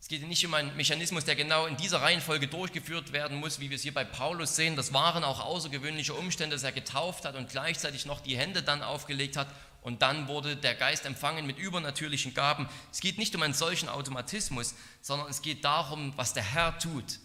[0.00, 3.60] es geht hier nicht um einen Mechanismus, der genau in dieser Reihenfolge durchgeführt werden muss,
[3.60, 4.74] wie wir es hier bei Paulus sehen.
[4.74, 8.82] Das waren auch außergewöhnliche Umstände, dass er getauft hat und gleichzeitig noch die Hände dann
[8.82, 9.46] aufgelegt hat
[9.80, 12.68] und dann wurde der Geist empfangen mit übernatürlichen Gaben.
[12.90, 17.20] Es geht nicht um einen solchen Automatismus, sondern es geht darum, was der Herr tut.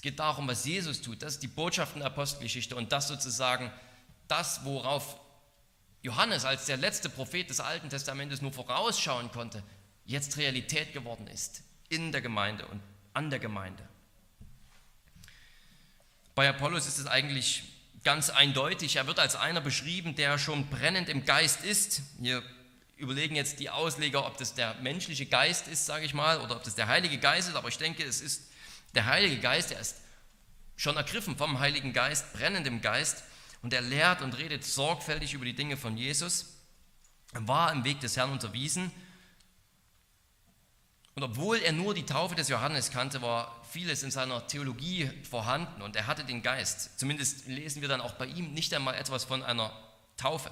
[0.00, 1.20] Es geht darum, was Jesus tut.
[1.20, 3.70] Das ist die Botschaft in der Apostelgeschichte und das sozusagen
[4.28, 5.20] das, worauf
[6.00, 9.62] Johannes als der letzte Prophet des Alten Testamentes nur vorausschauen konnte,
[10.06, 12.80] jetzt Realität geworden ist in der Gemeinde und
[13.12, 13.86] an der Gemeinde.
[16.34, 17.64] Bei Apollos ist es eigentlich
[18.02, 22.00] ganz eindeutig, er wird als einer beschrieben, der schon brennend im Geist ist.
[22.16, 22.42] Wir
[22.96, 26.64] überlegen jetzt die Ausleger, ob das der menschliche Geist ist, sage ich mal, oder ob
[26.64, 28.49] das der Heilige Geist ist, aber ich denke, es ist
[28.94, 29.96] der Heilige Geist, der ist
[30.76, 33.22] schon ergriffen vom Heiligen Geist, brennend im Geist.
[33.62, 36.54] Und er lehrt und redet sorgfältig über die Dinge von Jesus.
[37.32, 38.90] Er war im Weg des Herrn unterwiesen.
[41.14, 45.82] Und obwohl er nur die Taufe des Johannes kannte, war vieles in seiner Theologie vorhanden
[45.82, 46.98] und er hatte den Geist.
[46.98, 49.70] Zumindest lesen wir dann auch bei ihm nicht einmal etwas von einer
[50.16, 50.50] Taufe.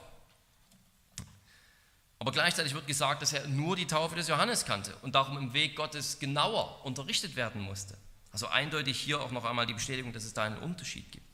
[2.19, 5.55] Aber gleichzeitig wird gesagt, dass er nur die Taufe des Johannes kannte und darum im
[5.55, 7.97] Weg Gottes genauer unterrichtet werden musste.
[8.33, 11.29] Also eindeutig hier auch noch einmal die Bestätigung, dass es da einen Unterschied gibt.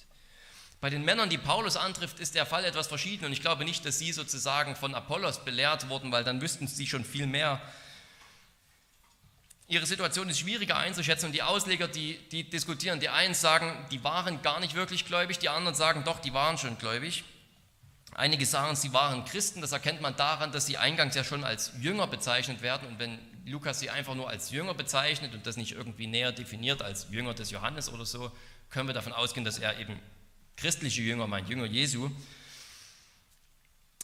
[0.81, 3.87] Bei den Männern, die Paulus antrifft, ist der Fall etwas verschieden und ich glaube nicht,
[3.87, 7.61] dass sie sozusagen von Apollos belehrt wurden, weil dann wüssten sie schon viel mehr.
[9.67, 14.05] Ihre Situation ist schwieriger einzuschätzen und die Ausleger, die, die diskutieren, die einen sagen, die
[14.05, 17.25] waren gar nicht wirklich gläubig, die anderen sagen, doch, die waren schon gläubig.
[18.15, 21.73] Einige sagen, sie waren Christen, das erkennt man daran, dass sie eingangs ja schon als
[21.81, 25.73] Jünger bezeichnet werden und wenn Lukas sie einfach nur als Jünger bezeichnet und das nicht
[25.73, 28.33] irgendwie näher definiert als Jünger des Johannes oder so,
[28.71, 29.99] können wir davon ausgehen, dass er eben
[30.57, 32.11] christliche Jünger, mein Jünger Jesu.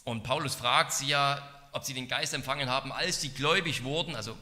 [0.03, 4.15] Und Paulus fragt sie ja, ob sie den Geist empfangen haben, als sie gläubig wurden.
[4.15, 4.37] Also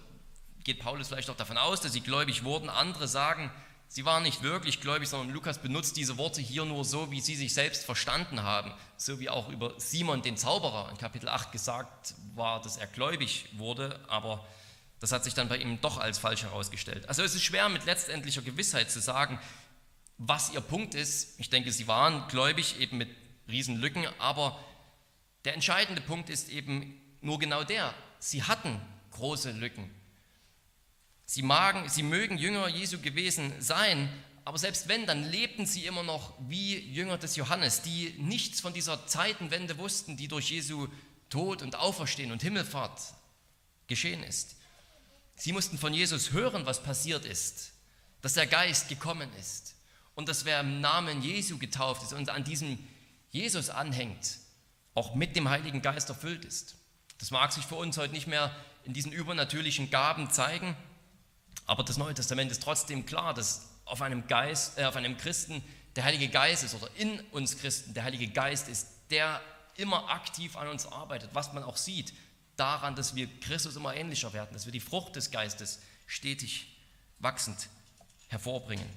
[0.64, 2.70] geht Paulus vielleicht auch davon aus, dass sie gläubig wurden.
[2.70, 3.52] Andere sagen,
[3.88, 7.36] sie waren nicht wirklich gläubig, sondern Lukas benutzt diese Worte hier nur so, wie sie
[7.36, 8.74] sich selbst verstanden haben.
[8.98, 13.46] So wie auch über Simon den Zauberer in Kapitel 8 gesagt war, dass er gläubig
[13.54, 14.46] wurde, aber
[15.00, 17.08] das hat sich dann bei ihm doch als falsch herausgestellt.
[17.08, 19.40] Also es ist schwer mit letztendlicher Gewissheit zu sagen,
[20.18, 21.40] was ihr Punkt ist.
[21.40, 23.10] Ich denke, sie waren gläubig, eben mit
[23.48, 24.60] Riesenlücken, aber
[25.46, 27.94] der entscheidende Punkt ist eben nur genau der.
[28.20, 28.80] Sie hatten
[29.12, 29.90] große Lücken.
[31.26, 34.10] Sie, magen, sie mögen Jünger Jesu gewesen sein,
[34.44, 38.74] aber selbst wenn, dann lebten sie immer noch wie Jünger des Johannes, die nichts von
[38.74, 40.88] dieser Zeitenwende wussten, die durch Jesu
[41.30, 43.00] Tod und Auferstehen und Himmelfahrt
[43.88, 44.59] geschehen ist.
[45.39, 47.71] Sie mussten von Jesus hören, was passiert ist,
[48.21, 49.73] dass der Geist gekommen ist
[50.13, 52.78] und dass wer im Namen Jesu getauft ist und an diesem
[53.32, 54.38] Jesus anhängt,
[54.95, 56.75] auch mit dem Heiligen Geist erfüllt ist.
[57.19, 60.75] Das mag sich für uns heute nicht mehr in diesen übernatürlichen Gaben zeigen,
[61.65, 65.63] aber das Neue Testament ist trotzdem klar, dass auf einem, Geist, äh, auf einem Christen
[65.95, 69.39] der Heilige Geist ist oder in uns Christen der Heilige Geist ist, der
[69.78, 72.13] immer aktiv an uns arbeitet, was man auch sieht,
[72.60, 76.67] daran, dass wir Christus immer ähnlicher werden, dass wir die Frucht des Geistes stetig
[77.19, 77.69] wachsend
[78.28, 78.88] hervorbringen.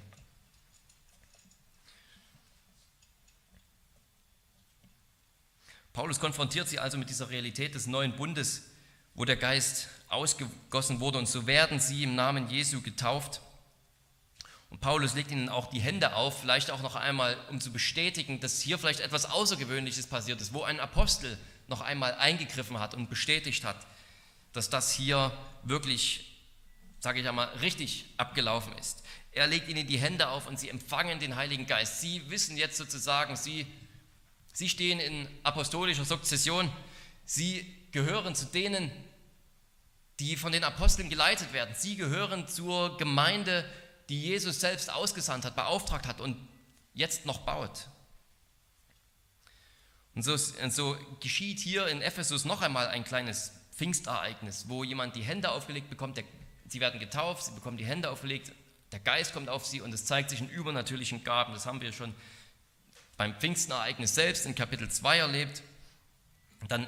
[5.93, 8.63] Paulus konfrontiert sie also mit dieser Realität des neuen Bundes,
[9.15, 13.43] wo der Geist ausgegossen wurde und so werden sie im Namen Jesu getauft.
[14.71, 18.41] Und Paulus legt ihnen auch die Hände auf, vielleicht auch noch einmal, um zu bestätigen,
[18.41, 21.37] dass hier vielleicht etwas Außergewöhnliches passiert ist, wo ein Apostel
[21.69, 23.87] noch einmal eingegriffen hat und bestätigt hat,
[24.53, 25.33] dass das hier
[25.65, 26.33] wirklich
[27.03, 29.03] sage ich einmal, richtig abgelaufen ist.
[29.33, 32.01] Er legt ihnen die Hände auf und sie empfangen den Heiligen Geist.
[32.01, 33.67] Sie wissen jetzt sozusagen, sie,
[34.53, 36.71] sie stehen in apostolischer Sukzession.
[37.25, 38.93] Sie gehören zu denen,
[40.21, 41.75] die von den Aposteln geleitet werden.
[41.77, 43.69] Sie gehören zur Gemeinde,
[44.09, 46.37] die Jesus selbst ausgesandt hat, beauftragt hat und
[46.95, 47.89] jetzt noch baut.
[50.15, 55.17] Und so, und so geschieht hier in Ephesus noch einmal ein kleines Pfingstereignis, wo jemand
[55.17, 56.25] die Hände aufgelegt bekommt, der,
[56.69, 58.53] sie werden getauft, sie bekommen die Hände aufgelegt,
[58.93, 61.55] der Geist kommt auf sie und es zeigt sich in übernatürlichen Gaben.
[61.55, 62.15] Das haben wir schon
[63.17, 65.63] beim Pfingstenereignis selbst in Kapitel 2 erlebt.
[66.69, 66.87] Dann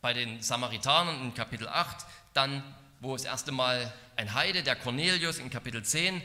[0.00, 2.62] bei den Samaritanern in Kapitel 8, dann
[3.00, 6.22] wo das erste Mal ein Heide, der Cornelius in Kapitel 10,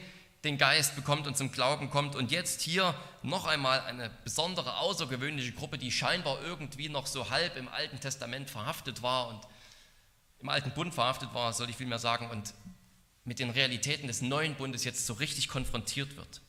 [0.47, 2.15] den Geist bekommt und zum Glauben kommt.
[2.15, 7.57] Und jetzt hier noch einmal eine besondere, außergewöhnliche Gruppe, die scheinbar irgendwie noch so halb
[7.57, 9.41] im Alten Testament verhaftet war und
[10.39, 12.53] im Alten Bund verhaftet war, soll ich vielmehr sagen, und
[13.23, 16.41] mit den Realitäten des neuen Bundes jetzt so richtig konfrontiert wird.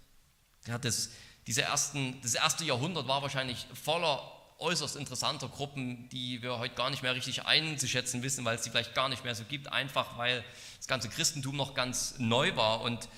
[0.67, 1.11] Ja, das,
[1.47, 6.91] diese ersten, das erste Jahrhundert war wahrscheinlich voller äußerst interessanter Gruppen, die wir heute gar
[6.91, 10.19] nicht mehr richtig einzuschätzen wissen, weil es sie vielleicht gar nicht mehr so gibt, einfach
[10.19, 10.45] weil
[10.77, 13.09] das ganze Christentum noch ganz neu war und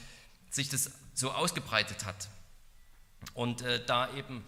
[0.51, 2.29] sich das so ausgebreitet hat.
[3.35, 4.45] Und äh, da eben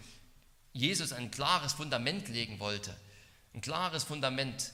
[0.73, 2.95] Jesus ein klares Fundament legen wollte,
[3.53, 4.71] ein klares Fundament,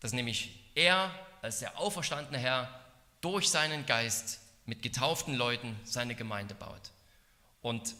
[0.00, 1.10] dass nämlich er
[1.42, 2.68] als der auferstandene Herr
[3.20, 6.90] durch seinen Geist mit getauften Leuten seine Gemeinde baut.
[7.60, 7.94] Und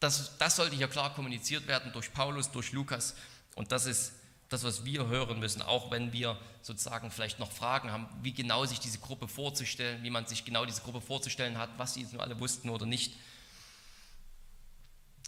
[0.00, 3.14] das, das sollte hier klar kommuniziert werden durch Paulus, durch Lukas.
[3.56, 4.12] Und das ist
[4.48, 8.64] das, was wir hören müssen, auch wenn wir sozusagen vielleicht noch Fragen haben, wie genau
[8.64, 12.22] sich diese Gruppe vorzustellen, wie man sich genau diese Gruppe vorzustellen hat, was sie nur
[12.22, 13.14] alle wussten oder nicht.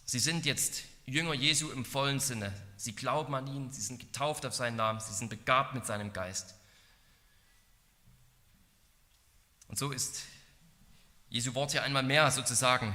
[0.07, 2.53] Sie sind jetzt Jünger Jesu im vollen Sinne.
[2.77, 6.13] Sie glauben an ihn, sie sind getauft auf seinen Namen, sie sind begabt mit seinem
[6.13, 6.55] Geist.
[9.69, 10.23] Und so ist
[11.29, 12.95] Jesu Wort hier einmal mehr sozusagen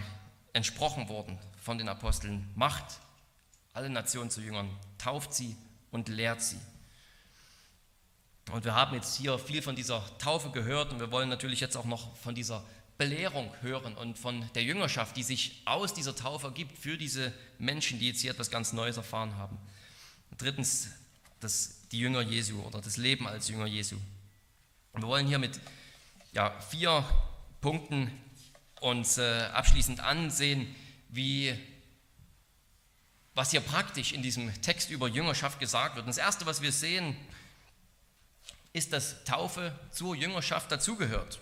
[0.54, 2.50] entsprochen worden von den Aposteln.
[2.56, 3.00] Macht
[3.74, 5.56] alle Nationen zu Jüngern, tauft sie
[5.96, 6.60] und lehrt sie.
[8.52, 11.76] Und wir haben jetzt hier viel von dieser Taufe gehört und wir wollen natürlich jetzt
[11.76, 12.64] auch noch von dieser
[12.98, 17.98] Belehrung hören und von der Jüngerschaft, die sich aus dieser Taufe ergibt für diese Menschen,
[17.98, 19.58] die jetzt hier etwas ganz Neues erfahren haben.
[20.38, 20.90] Drittens,
[21.40, 23.96] das, die Jünger Jesu oder das Leben als Jünger Jesu.
[24.92, 25.60] Und wir wollen hier mit
[26.34, 27.04] ja, vier
[27.62, 28.12] Punkten
[28.82, 30.76] uns äh, abschließend ansehen,
[31.10, 31.58] wie
[33.36, 36.06] was hier praktisch in diesem Text über Jüngerschaft gesagt wird.
[36.06, 37.16] Und das Erste, was wir sehen,
[38.72, 41.40] ist, dass Taufe zur Jüngerschaft dazugehört.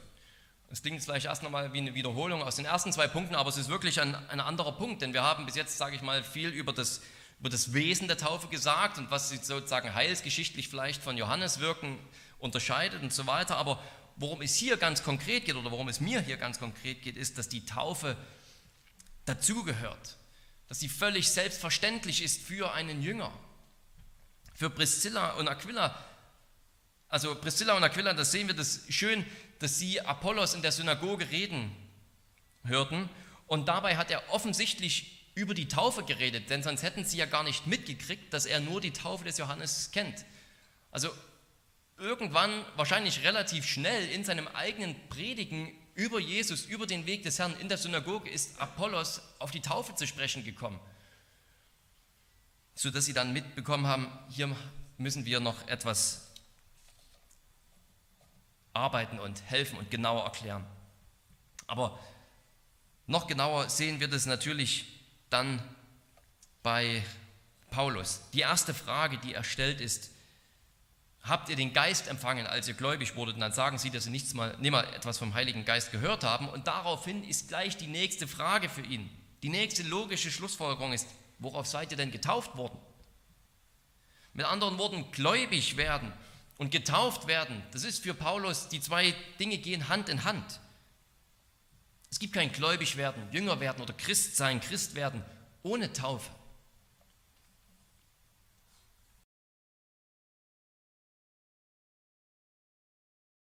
[0.70, 3.50] Das klingt jetzt vielleicht erst nochmal wie eine Wiederholung aus den ersten zwei Punkten, aber
[3.50, 6.24] es ist wirklich ein, ein anderer Punkt, denn wir haben bis jetzt, sage ich mal,
[6.24, 7.02] viel über das,
[7.40, 12.00] über das Wesen der Taufe gesagt und was sie sozusagen heilsgeschichtlich vielleicht von Johannes wirken
[12.40, 13.58] unterscheidet und so weiter.
[13.58, 13.80] Aber
[14.16, 17.38] worum es hier ganz konkret geht oder worum es mir hier ganz konkret geht, ist,
[17.38, 18.18] dass die Taufe
[19.26, 20.18] dazugehört
[20.74, 23.32] dass sie völlig selbstverständlich ist für einen Jünger.
[24.56, 26.04] Für Priscilla und Aquila,
[27.10, 29.24] also Priscilla und Aquila, das sehen wir das schön,
[29.60, 31.72] dass sie Apollos in der Synagoge reden
[32.64, 33.08] hörten
[33.46, 37.44] und dabei hat er offensichtlich über die Taufe geredet, denn sonst hätten sie ja gar
[37.44, 40.26] nicht mitgekriegt, dass er nur die Taufe des Johannes kennt.
[40.90, 41.12] Also
[42.00, 47.56] irgendwann, wahrscheinlich relativ schnell in seinem eigenen Predigen über Jesus, über den Weg des Herrn
[47.60, 50.80] in der Synagoge ist Apollos auf die Taufe zu sprechen gekommen,
[52.76, 54.56] sodass sie dann mitbekommen haben, hier
[54.98, 56.28] müssen wir noch etwas
[58.74, 60.66] arbeiten und helfen und genauer erklären.
[61.68, 62.00] Aber
[63.06, 64.86] noch genauer sehen wir das natürlich
[65.30, 65.62] dann
[66.64, 67.04] bei
[67.70, 68.22] Paulus.
[68.34, 70.10] Die erste Frage, die er stellt, ist,
[71.24, 73.36] habt ihr den Geist empfangen, als ihr gläubig wurdet?
[73.36, 76.24] Und dann sagen sie, dass sie nichts mal, nicht mal etwas vom Heiligen Geist gehört
[76.24, 76.50] haben.
[76.50, 79.10] Und daraufhin ist gleich die nächste Frage für ihn.
[79.42, 81.08] Die nächste logische Schlussfolgerung ist,
[81.40, 82.78] worauf seid ihr denn getauft worden?
[84.34, 86.12] Mit anderen Worten, gläubig werden
[86.58, 90.60] und getauft werden, das ist für Paulus, die zwei Dinge gehen Hand in Hand.
[92.10, 95.24] Es gibt kein gläubig werden, Jünger werden oder Christ sein, Christ werden
[95.62, 96.30] ohne Taufe.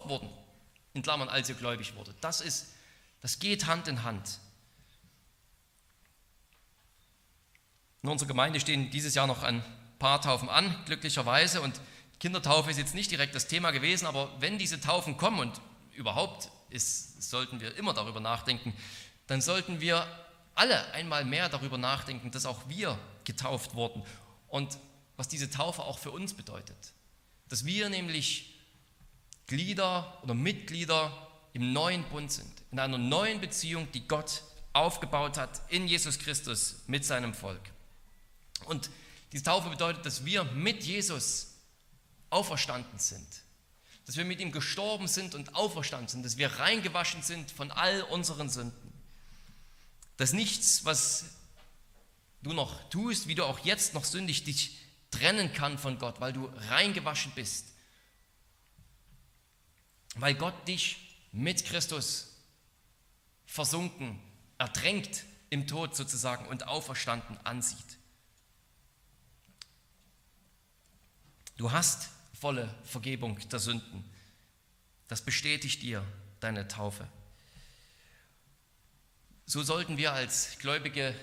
[0.09, 0.29] Wurden,
[0.93, 2.15] in Klammern, als ihr gläubig wurde.
[2.21, 2.75] Das ist,
[3.21, 4.39] das geht Hand in Hand.
[8.03, 9.65] In unserer Gemeinde stehen dieses Jahr noch ein
[9.99, 11.63] paar Taufen an, glücklicherweise.
[11.63, 11.81] Und
[12.21, 15.61] Kindertaufe ist jetzt nicht direkt das Thema gewesen, aber wenn diese Taufen kommen und
[15.95, 18.75] überhaupt ist, sollten wir immer darüber nachdenken,
[19.27, 20.07] dann sollten wir
[20.55, 24.03] alle einmal mehr darüber nachdenken, dass auch wir getauft wurden
[24.49, 24.77] und
[25.17, 26.93] was diese Taufe auch für uns bedeutet.
[27.49, 28.54] Dass wir nämlich
[29.47, 34.43] Glieder oder Mitglieder im neuen Bund sind, in einer neuen Beziehung, die Gott
[34.73, 37.63] aufgebaut hat in Jesus Christus mit seinem Volk.
[38.67, 38.91] Und
[39.33, 41.55] diese Taufe bedeutet, dass wir mit Jesus
[42.31, 43.27] auferstanden sind,
[44.07, 48.03] dass wir mit ihm gestorben sind und auferstanden sind, dass wir reingewaschen sind von all
[48.03, 48.93] unseren Sünden,
[50.17, 51.27] dass nichts, was
[52.43, 54.79] du noch tust, wie du auch jetzt noch sündig, dich
[55.11, 57.74] trennen kann von Gott, weil du reingewaschen bist,
[60.25, 62.35] weil Gott dich mit Christus
[63.45, 64.19] versunken,
[64.57, 67.99] ertränkt im Tod sozusagen und auferstanden ansieht.
[71.59, 74.03] Du hast volle Vergebung der Sünden.
[75.09, 76.03] Das bestätigt dir
[76.41, 77.07] deine Taufe.
[79.45, 81.15] So sollten wir als Gläubige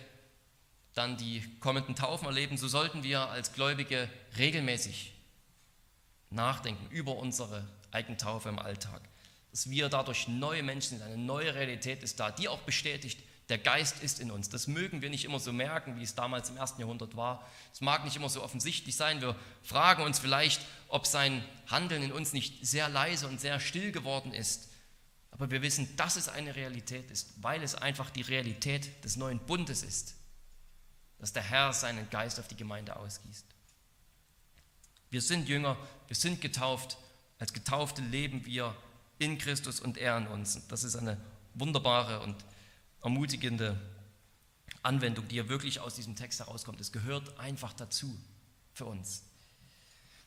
[0.94, 5.12] dann die kommenden Taufen erleben, so sollten wir als Gläubige regelmäßig
[6.30, 9.02] nachdenken über unsere Eigentaufe im Alltag.
[9.52, 13.20] Dass wir dadurch neue Menschen sind, eine neue Realität ist da, die auch bestätigt,
[13.50, 14.48] der Geist ist in uns.
[14.48, 17.46] Das mögen wir nicht immer so merken, wie es damals im ersten Jahrhundert war.
[17.74, 19.20] Es mag nicht immer so offensichtlich sein.
[19.20, 23.92] Wir fragen uns vielleicht, ob sein Handeln in uns nicht sehr leise und sehr still
[23.92, 24.70] geworden ist.
[25.32, 29.40] Aber wir wissen, dass es eine Realität ist, weil es einfach die Realität des neuen
[29.40, 30.16] Bundes ist,
[31.20, 33.46] dass der Herr seinen Geist auf die Gemeinde ausgießt.
[35.10, 35.76] Wir sind Jünger,
[36.08, 36.98] wir sind getauft.
[37.42, 38.76] Als Getaufte leben wir
[39.18, 40.68] in Christus und er in uns.
[40.68, 41.18] Das ist eine
[41.56, 42.36] wunderbare und
[43.02, 43.82] ermutigende
[44.84, 46.80] Anwendung, die ja wirklich aus diesem Text herauskommt.
[46.80, 48.16] Es gehört einfach dazu
[48.76, 49.24] für uns.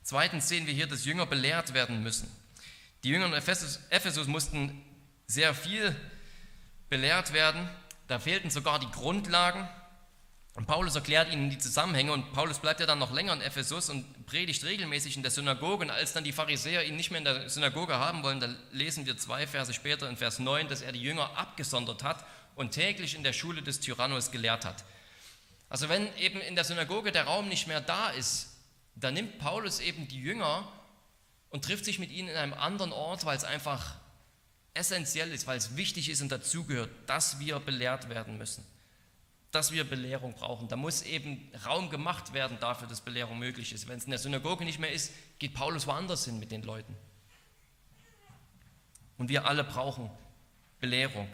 [0.03, 2.29] Zweitens sehen wir hier, dass Jünger belehrt werden müssen.
[3.05, 4.85] Die Jünger in Ephesus, Ephesus mussten
[5.29, 5.95] sehr viel
[6.89, 7.71] belehrt werden.
[8.09, 9.69] Da fehlten sogar die Grundlagen.
[10.55, 13.91] Und Paulus erklärt ihnen die Zusammenhänge und Paulus bleibt ja dann noch länger in Ephesus
[13.91, 15.85] und predigt regelmäßig in der Synagoge.
[15.85, 19.05] Und als dann die Pharisäer ihn nicht mehr in der Synagoge haben wollen, da lesen
[19.05, 22.25] wir zwei Verse später in Vers 9, dass er die Jünger abgesondert hat
[22.55, 24.85] und täglich in der Schule des Tyrannus gelehrt hat.
[25.69, 28.51] Also wenn eben in der Synagoge der Raum nicht mehr da ist,
[28.95, 30.69] dann nimmt Paulus eben die Jünger
[31.51, 33.97] und trifft sich mit ihnen in einem anderen Ort, weil es einfach
[34.73, 38.65] essentiell ist, weil es wichtig ist und dazugehört, dass wir belehrt werden müssen,
[39.55, 40.69] dass wir Belehrung brauchen.
[40.69, 43.89] Da muss eben Raum gemacht werden dafür, dass Belehrung möglich ist.
[43.89, 46.97] Wenn es in der Synagoge nicht mehr ist, geht Paulus woanders hin mit den Leuten.
[49.17, 50.11] Und wir alle brauchen
[50.81, 51.29] Belehrung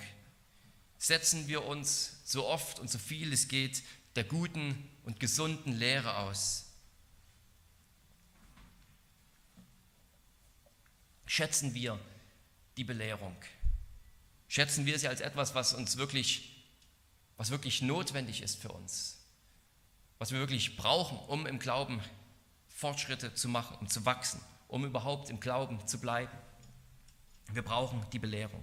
[1.01, 3.83] setzen wir uns so oft und so viel es geht
[4.17, 6.67] der guten und gesunden Lehre aus.
[11.25, 11.99] Schätzen wir
[12.77, 13.35] die Belehrung.
[14.49, 16.50] Schätzen wir sie als etwas, was uns wirklich,
[17.41, 19.17] was wirklich notwendig ist für uns.
[20.19, 21.99] Was wir wirklich brauchen, um im Glauben
[22.69, 26.37] Fortschritte zu machen, um zu wachsen, um überhaupt im Glauben zu bleiben.
[27.51, 28.63] Wir brauchen die Belehrung.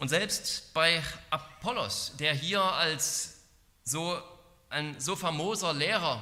[0.00, 1.00] Und selbst bei
[1.30, 3.42] Apollos, der hier als
[3.84, 4.20] so
[4.68, 6.20] ein so famoser Lehrer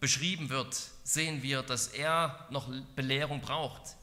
[0.00, 3.94] beschrieben wird, sehen wir, dass er noch Belehrung braucht.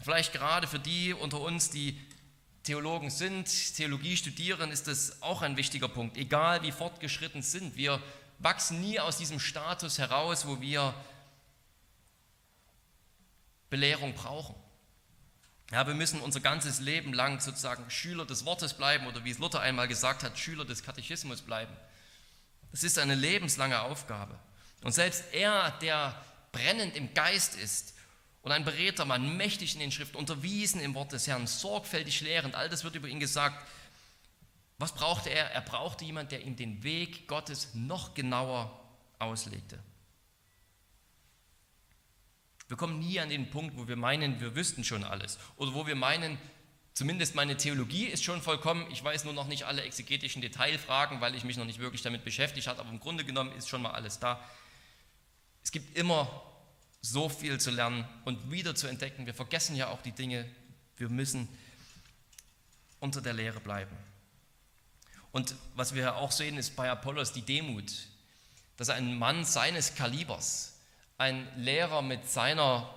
[0.00, 2.00] Vielleicht gerade für die unter uns, die
[2.68, 3.46] Theologen sind,
[3.76, 6.18] Theologie studieren, ist das auch ein wichtiger Punkt.
[6.18, 7.98] Egal wie fortgeschritten sind, wir
[8.40, 10.94] wachsen nie aus diesem Status heraus, wo wir
[13.70, 14.54] Belehrung brauchen.
[15.70, 19.38] Ja, wir müssen unser ganzes Leben lang sozusagen Schüler des Wortes bleiben oder wie es
[19.38, 21.74] Luther einmal gesagt hat, Schüler des Katechismus bleiben.
[22.70, 24.38] Das ist eine lebenslange Aufgabe.
[24.84, 26.14] Und selbst er, der
[26.52, 27.94] brennend im Geist ist
[28.42, 32.54] und ein beredter Mann, mächtig in den Schriften, unterwiesen im Wort des Herrn, sorgfältig lehrend,
[32.54, 33.66] all das wird über ihn gesagt.
[34.78, 35.50] Was brauchte er?
[35.50, 38.80] Er brauchte jemanden, der ihm den Weg Gottes noch genauer
[39.18, 39.78] auslegte.
[42.68, 45.38] Wir kommen nie an den Punkt, wo wir meinen, wir wüssten schon alles.
[45.56, 46.38] Oder wo wir meinen,
[46.94, 51.34] zumindest meine Theologie ist schon vollkommen, ich weiß nur noch nicht alle exegetischen Detailfragen, weil
[51.34, 53.92] ich mich noch nicht wirklich damit beschäftigt habe, aber im Grunde genommen ist schon mal
[53.92, 54.44] alles da.
[55.62, 56.47] Es gibt immer
[57.10, 59.26] so viel zu lernen und wieder zu entdecken.
[59.26, 60.44] Wir vergessen ja auch die Dinge.
[60.96, 61.48] Wir müssen
[63.00, 63.96] unter der Lehre bleiben.
[65.32, 67.92] Und was wir auch sehen, ist bei Apollos die Demut,
[68.76, 70.78] dass ein Mann seines Kalibers,
[71.18, 72.94] ein Lehrer mit seiner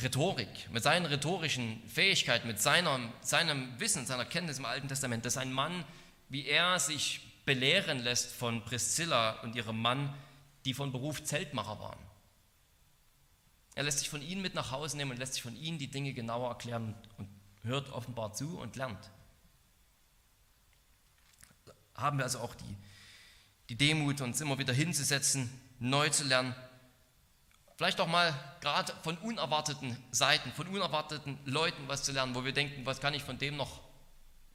[0.00, 5.36] Rhetorik, mit seinen rhetorischen Fähigkeiten, mit seinem, seinem Wissen, seiner Kenntnis im Alten Testament, dass
[5.36, 5.84] ein Mann,
[6.28, 10.14] wie er sich belehren lässt von Priscilla und ihrem Mann,
[10.64, 12.11] die von Beruf Zeltmacher waren.
[13.74, 15.88] Er lässt sich von ihnen mit nach Hause nehmen und lässt sich von ihnen die
[15.88, 17.28] Dinge genauer erklären und
[17.62, 19.10] hört offenbar zu und lernt.
[21.94, 22.76] Haben wir also auch die,
[23.68, 26.54] die Demut, uns immer wieder hinzusetzen neu zu lernen.
[27.76, 32.52] Vielleicht auch mal gerade von unerwarteten Seiten, von unerwarteten Leuten was zu lernen, wo wir
[32.52, 33.80] denken, was kann ich von dem noch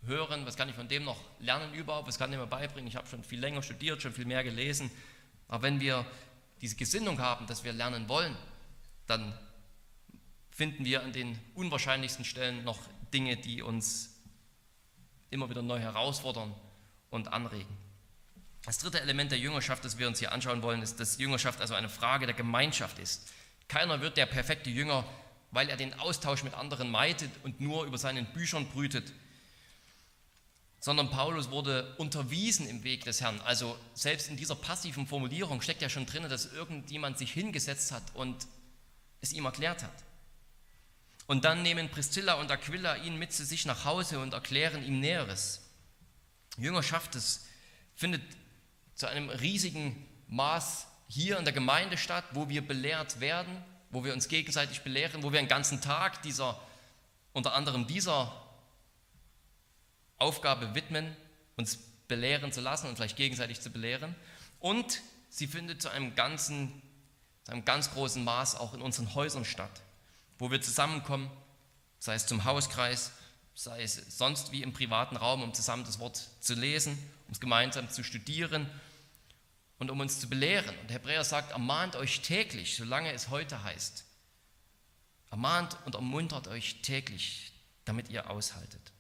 [0.05, 2.87] hören, was kann ich von dem noch lernen überhaupt, was kann ich mir beibringen.
[2.87, 4.89] Ich habe schon viel länger studiert, schon viel mehr gelesen.
[5.47, 6.05] Aber wenn wir
[6.61, 8.35] diese Gesinnung haben, dass wir lernen wollen,
[9.07, 9.37] dann
[10.51, 12.79] finden wir an den unwahrscheinlichsten Stellen noch
[13.13, 14.15] Dinge, die uns
[15.29, 16.53] immer wieder neu herausfordern
[17.09, 17.77] und anregen.
[18.65, 21.73] Das dritte Element der Jüngerschaft, das wir uns hier anschauen wollen, ist, dass Jüngerschaft also
[21.73, 23.31] eine Frage der Gemeinschaft ist.
[23.67, 25.05] Keiner wird der perfekte Jünger,
[25.51, 29.13] weil er den Austausch mit anderen meidet und nur über seinen Büchern brütet,
[30.79, 33.39] sondern Paulus wurde unterwiesen im Weg des Herrn.
[33.41, 38.03] Also selbst in dieser passiven Formulierung steckt ja schon drin, dass irgendjemand sich hingesetzt hat
[38.15, 38.47] und
[39.21, 40.03] es ihm erklärt hat.
[41.25, 44.99] Und dann nehmen Priscilla und Aquila ihn mit zu sich nach Hause und erklären ihm
[44.99, 45.61] Näheres.
[46.57, 47.45] Jüngerschaft, das
[47.95, 48.21] findet
[48.95, 54.13] zu einem riesigen Maß hier in der Gemeinde statt, wo wir belehrt werden, wo wir
[54.13, 56.59] uns gegenseitig belehren, wo wir einen ganzen Tag dieser,
[57.33, 58.33] unter anderem dieser
[60.17, 61.15] Aufgabe widmen,
[61.55, 64.15] uns belehren zu lassen und vielleicht gegenseitig zu belehren.
[64.59, 66.81] Und sie findet zu einem ganzen,
[67.47, 69.71] zu einem ganz großen Maß auch in unseren Häusern statt,
[70.37, 71.31] wo wir zusammenkommen,
[71.97, 73.13] sei es zum Hauskreis,
[73.55, 77.39] sei es sonst wie im privaten Raum, um zusammen das Wort zu lesen, um es
[77.39, 78.69] gemeinsam zu studieren
[79.79, 80.77] und um uns zu belehren.
[80.77, 84.03] Und Hebräer sagt, ermahnt euch täglich, solange es heute heißt.
[85.31, 87.53] Ermahnt und ermuntert euch täglich,
[87.85, 88.91] damit ihr aushaltet.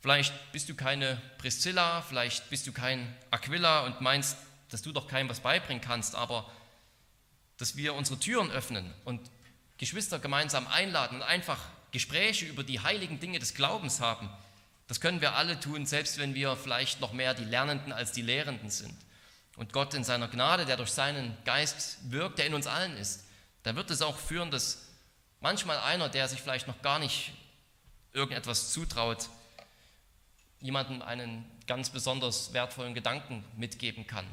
[0.00, 4.36] Vielleicht bist du keine Priscilla, vielleicht bist du kein Aquila und meinst,
[4.70, 6.50] dass du doch keinem was beibringen kannst, aber
[7.56, 9.20] dass wir unsere Türen öffnen und
[9.78, 11.58] Geschwister gemeinsam einladen und einfach
[11.92, 14.28] Gespräche über die heiligen Dinge des Glaubens haben.
[14.86, 18.22] Das können wir alle tun, selbst wenn wir vielleicht noch mehr die Lernenden als die
[18.22, 18.94] Lehrenden sind.
[19.56, 23.24] Und Gott in seiner Gnade, der durch seinen Geist wirkt, der in uns allen ist,
[23.64, 24.88] da wird es auch führen, dass
[25.40, 27.32] manchmal einer, der sich vielleicht noch gar nicht
[28.12, 29.28] irgendetwas zutraut,
[30.60, 34.26] jemandem einen ganz besonders wertvollen Gedanken mitgeben kann,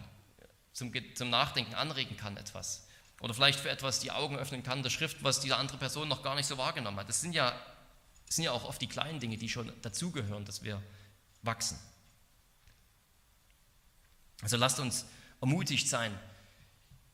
[0.75, 2.87] zum, zum Nachdenken anregen kann etwas.
[3.21, 6.21] Oder vielleicht für etwas die Augen öffnen kann der Schrift, was diese andere Person noch
[6.21, 7.09] gar nicht so wahrgenommen hat.
[7.09, 7.51] Das sind ja,
[8.27, 10.79] das sind ja auch oft die kleinen Dinge, die schon dazugehören, dass wir
[11.41, 11.79] wachsen.
[14.41, 15.05] Also lasst uns
[15.41, 16.15] ermutigt sein,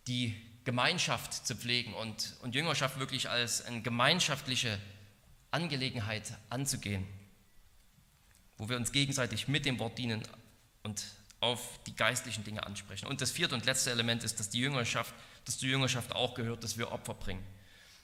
[0.07, 0.35] die
[0.65, 4.77] Gemeinschaft zu pflegen und, und Jüngerschaft wirklich als eine gemeinschaftliche
[5.51, 7.07] Angelegenheit anzugehen
[8.61, 10.21] wo wir uns gegenseitig mit dem Wort dienen
[10.83, 11.03] und
[11.41, 13.07] auf die geistlichen Dinge ansprechen.
[13.07, 15.13] Und das vierte und letzte Element ist, dass die Jüngerschaft,
[15.45, 17.43] dass die Jüngerschaft auch gehört, dass wir Opfer bringen.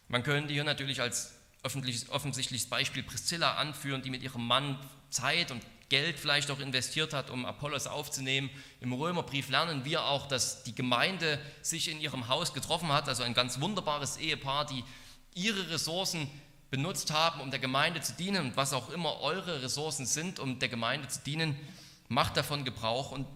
[0.09, 1.33] Man könnte hier natürlich als
[1.63, 4.79] offensichtliches Beispiel Priscilla anführen, die mit ihrem Mann
[5.09, 8.49] Zeit und Geld vielleicht auch investiert hat, um Apollos aufzunehmen.
[8.81, 13.23] Im Römerbrief lernen wir auch, dass die Gemeinde sich in ihrem Haus getroffen hat, also
[13.23, 14.83] ein ganz wunderbares Ehepaar, die
[15.33, 16.27] ihre Ressourcen
[16.71, 20.59] benutzt haben, um der Gemeinde zu dienen und was auch immer eure Ressourcen sind, um
[20.59, 21.57] der Gemeinde zu dienen,
[22.07, 23.27] macht davon Gebrauch und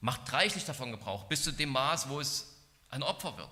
[0.00, 2.56] macht reichlich davon Gebrauch, bis zu dem Maß, wo es
[2.90, 3.50] ein Opfer wird.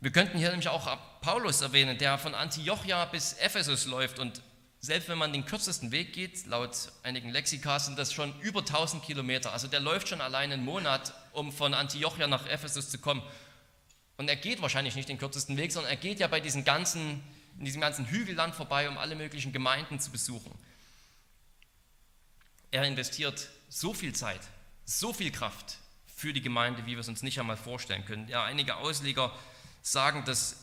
[0.00, 4.42] Wir könnten hier nämlich auch Paulus erwähnen, der von Antiochia bis Ephesus läuft und
[4.80, 9.04] selbst wenn man den kürzesten Weg geht, laut einigen Lexika sind das schon über 1000
[9.04, 9.52] Kilometer.
[9.52, 13.22] Also der läuft schon allein einen Monat, um von Antiochia nach Ephesus zu kommen.
[14.16, 17.22] Und er geht wahrscheinlich nicht den kürzesten Weg, sondern er geht ja bei diesen ganzen
[17.58, 20.52] in diesem ganzen Hügelland vorbei, um alle möglichen Gemeinden zu besuchen.
[22.72, 24.40] Er investiert so viel Zeit,
[24.84, 28.28] so viel Kraft für die Gemeinde, wie wir es uns nicht einmal vorstellen können.
[28.28, 29.32] Ja, einige Ausleger
[29.82, 30.56] sagen, dass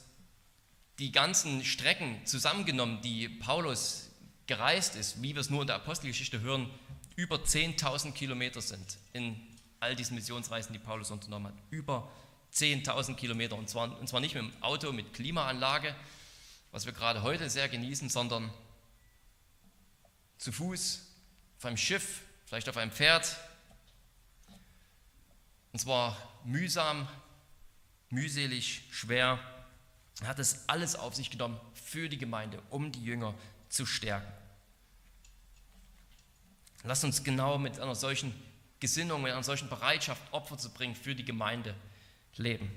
[0.97, 4.09] die ganzen Strecken zusammengenommen, die Paulus
[4.47, 6.69] gereist ist, wie wir es nur in der Apostelgeschichte hören,
[7.15, 9.39] über 10.000 Kilometer sind in
[9.79, 11.63] all diesen Missionsreisen, die Paulus unternommen hat.
[11.69, 12.11] Über
[12.53, 15.95] 10.000 Kilometer und zwar, und zwar nicht mit dem Auto mit Klimaanlage,
[16.71, 18.51] was wir gerade heute sehr genießen, sondern
[20.37, 21.08] zu Fuß,
[21.59, 23.35] auf einem Schiff, vielleicht auf einem Pferd.
[25.73, 27.05] Und zwar mühsam,
[28.09, 29.39] mühselig, schwer.
[30.21, 33.35] Er hat es alles auf sich genommen für die Gemeinde, um die Jünger
[33.67, 34.31] zu stärken.
[36.83, 38.33] Lass uns genau mit einer solchen
[38.79, 41.75] Gesinnung, mit einer solchen Bereitschaft, Opfer zu bringen für die Gemeinde
[42.37, 42.71] leben.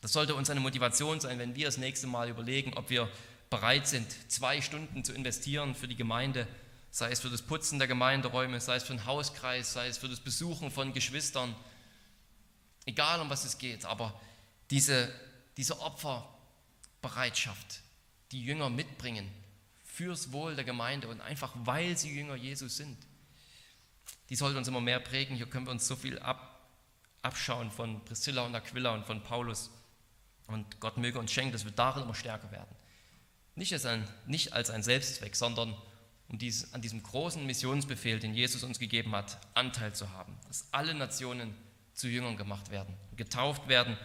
[0.00, 3.10] Das sollte uns eine Motivation sein, wenn wir das nächste Mal überlegen, ob wir
[3.50, 6.48] bereit sind, zwei Stunden zu investieren für die Gemeinde,
[6.94, 10.08] sei es für das Putzen der Gemeinderäume, sei es für den Hauskreis, sei es für
[10.08, 11.56] das Besuchen von Geschwistern,
[12.86, 14.20] egal um was es geht, aber
[14.70, 15.12] diese,
[15.56, 17.80] diese Opferbereitschaft,
[18.30, 19.28] die Jünger mitbringen
[19.82, 22.96] fürs Wohl der Gemeinde und einfach weil sie Jünger Jesus sind,
[24.30, 25.34] die sollte uns immer mehr prägen.
[25.34, 26.60] Hier können wir uns so viel ab,
[27.22, 29.72] abschauen von Priscilla und Aquila und von Paulus.
[30.46, 32.76] Und Gott möge uns schenken, dass wir darin immer stärker werden.
[33.56, 35.76] Nicht als ein, nicht als ein Selbstzweck, sondern
[36.28, 40.34] um dies, an diesem großen Missionsbefehl, den Jesus uns gegeben hat, Anteil zu haben.
[40.48, 41.54] Dass alle Nationen
[41.92, 43.96] zu Jüngern gemacht werden, getauft werden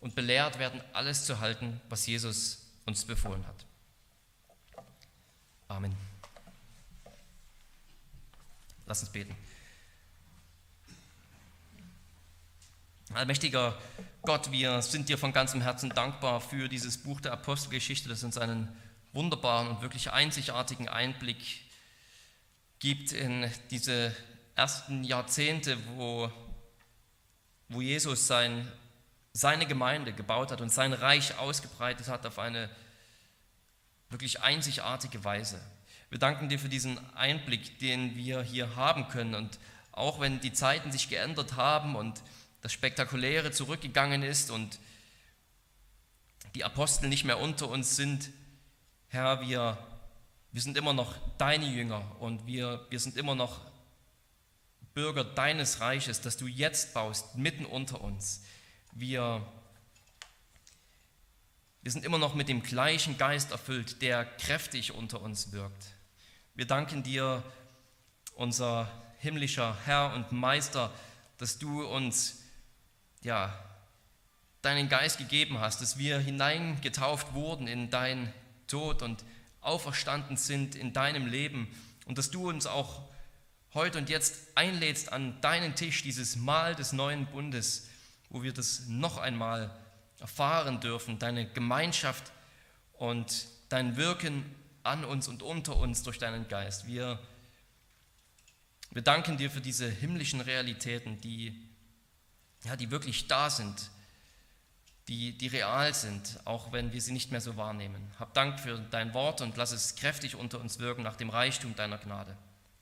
[0.00, 3.64] und belehrt werden, alles zu halten, was Jesus uns befohlen hat.
[5.68, 5.96] Amen.
[8.86, 9.34] Lass uns beten.
[13.14, 13.78] Allmächtiger
[14.22, 18.38] Gott, wir sind dir von ganzem Herzen dankbar für dieses Buch der Apostelgeschichte, das uns
[18.38, 18.68] einen
[19.12, 21.60] wunderbaren und wirklich einzigartigen Einblick
[22.78, 24.14] gibt in diese
[24.54, 26.30] ersten Jahrzehnte, wo,
[27.68, 28.70] wo Jesus sein,
[29.32, 32.68] seine Gemeinde gebaut hat und sein Reich ausgebreitet hat auf eine
[34.10, 35.60] wirklich einzigartige Weise.
[36.10, 39.34] Wir danken dir für diesen Einblick, den wir hier haben können.
[39.34, 39.58] Und
[39.92, 42.22] auch wenn die Zeiten sich geändert haben und
[42.60, 44.78] das Spektakuläre zurückgegangen ist und
[46.54, 48.30] die Apostel nicht mehr unter uns sind,
[49.12, 49.76] Herr, wir,
[50.52, 53.60] wir sind immer noch deine Jünger und wir, wir sind immer noch
[54.94, 58.42] Bürger deines Reiches, das du jetzt baust, mitten unter uns.
[58.92, 59.46] Wir
[61.82, 65.88] wir sind immer noch mit dem gleichen Geist erfüllt, der kräftig unter uns wirkt.
[66.54, 67.42] Wir danken dir,
[68.34, 70.90] unser himmlischer Herr und Meister,
[71.36, 72.44] dass du uns
[73.20, 73.52] ja,
[74.62, 78.32] deinen Geist gegeben hast, dass wir hineingetauft wurden in dein
[78.72, 79.22] Tod und
[79.60, 81.68] auferstanden sind in deinem Leben
[82.06, 83.02] und dass du uns auch
[83.74, 87.88] heute und jetzt einlädst an deinen Tisch, dieses Mahl des neuen Bundes,
[88.30, 89.70] wo wir das noch einmal
[90.20, 92.32] erfahren dürfen, deine Gemeinschaft
[92.94, 94.42] und dein Wirken
[94.82, 96.86] an uns und unter uns durch deinen Geist.
[96.86, 97.20] Wir,
[98.90, 101.68] wir danken dir für diese himmlischen Realitäten, die,
[102.64, 103.90] ja, die wirklich da sind,
[105.08, 108.10] die, die real sind, auch wenn wir sie nicht mehr so wahrnehmen.
[108.18, 111.74] Hab Dank für dein Wort und lass es kräftig unter uns wirken nach dem Reichtum
[111.74, 112.36] deiner Gnade.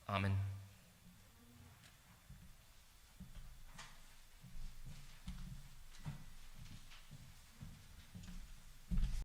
[0.06, 0.49] Amen.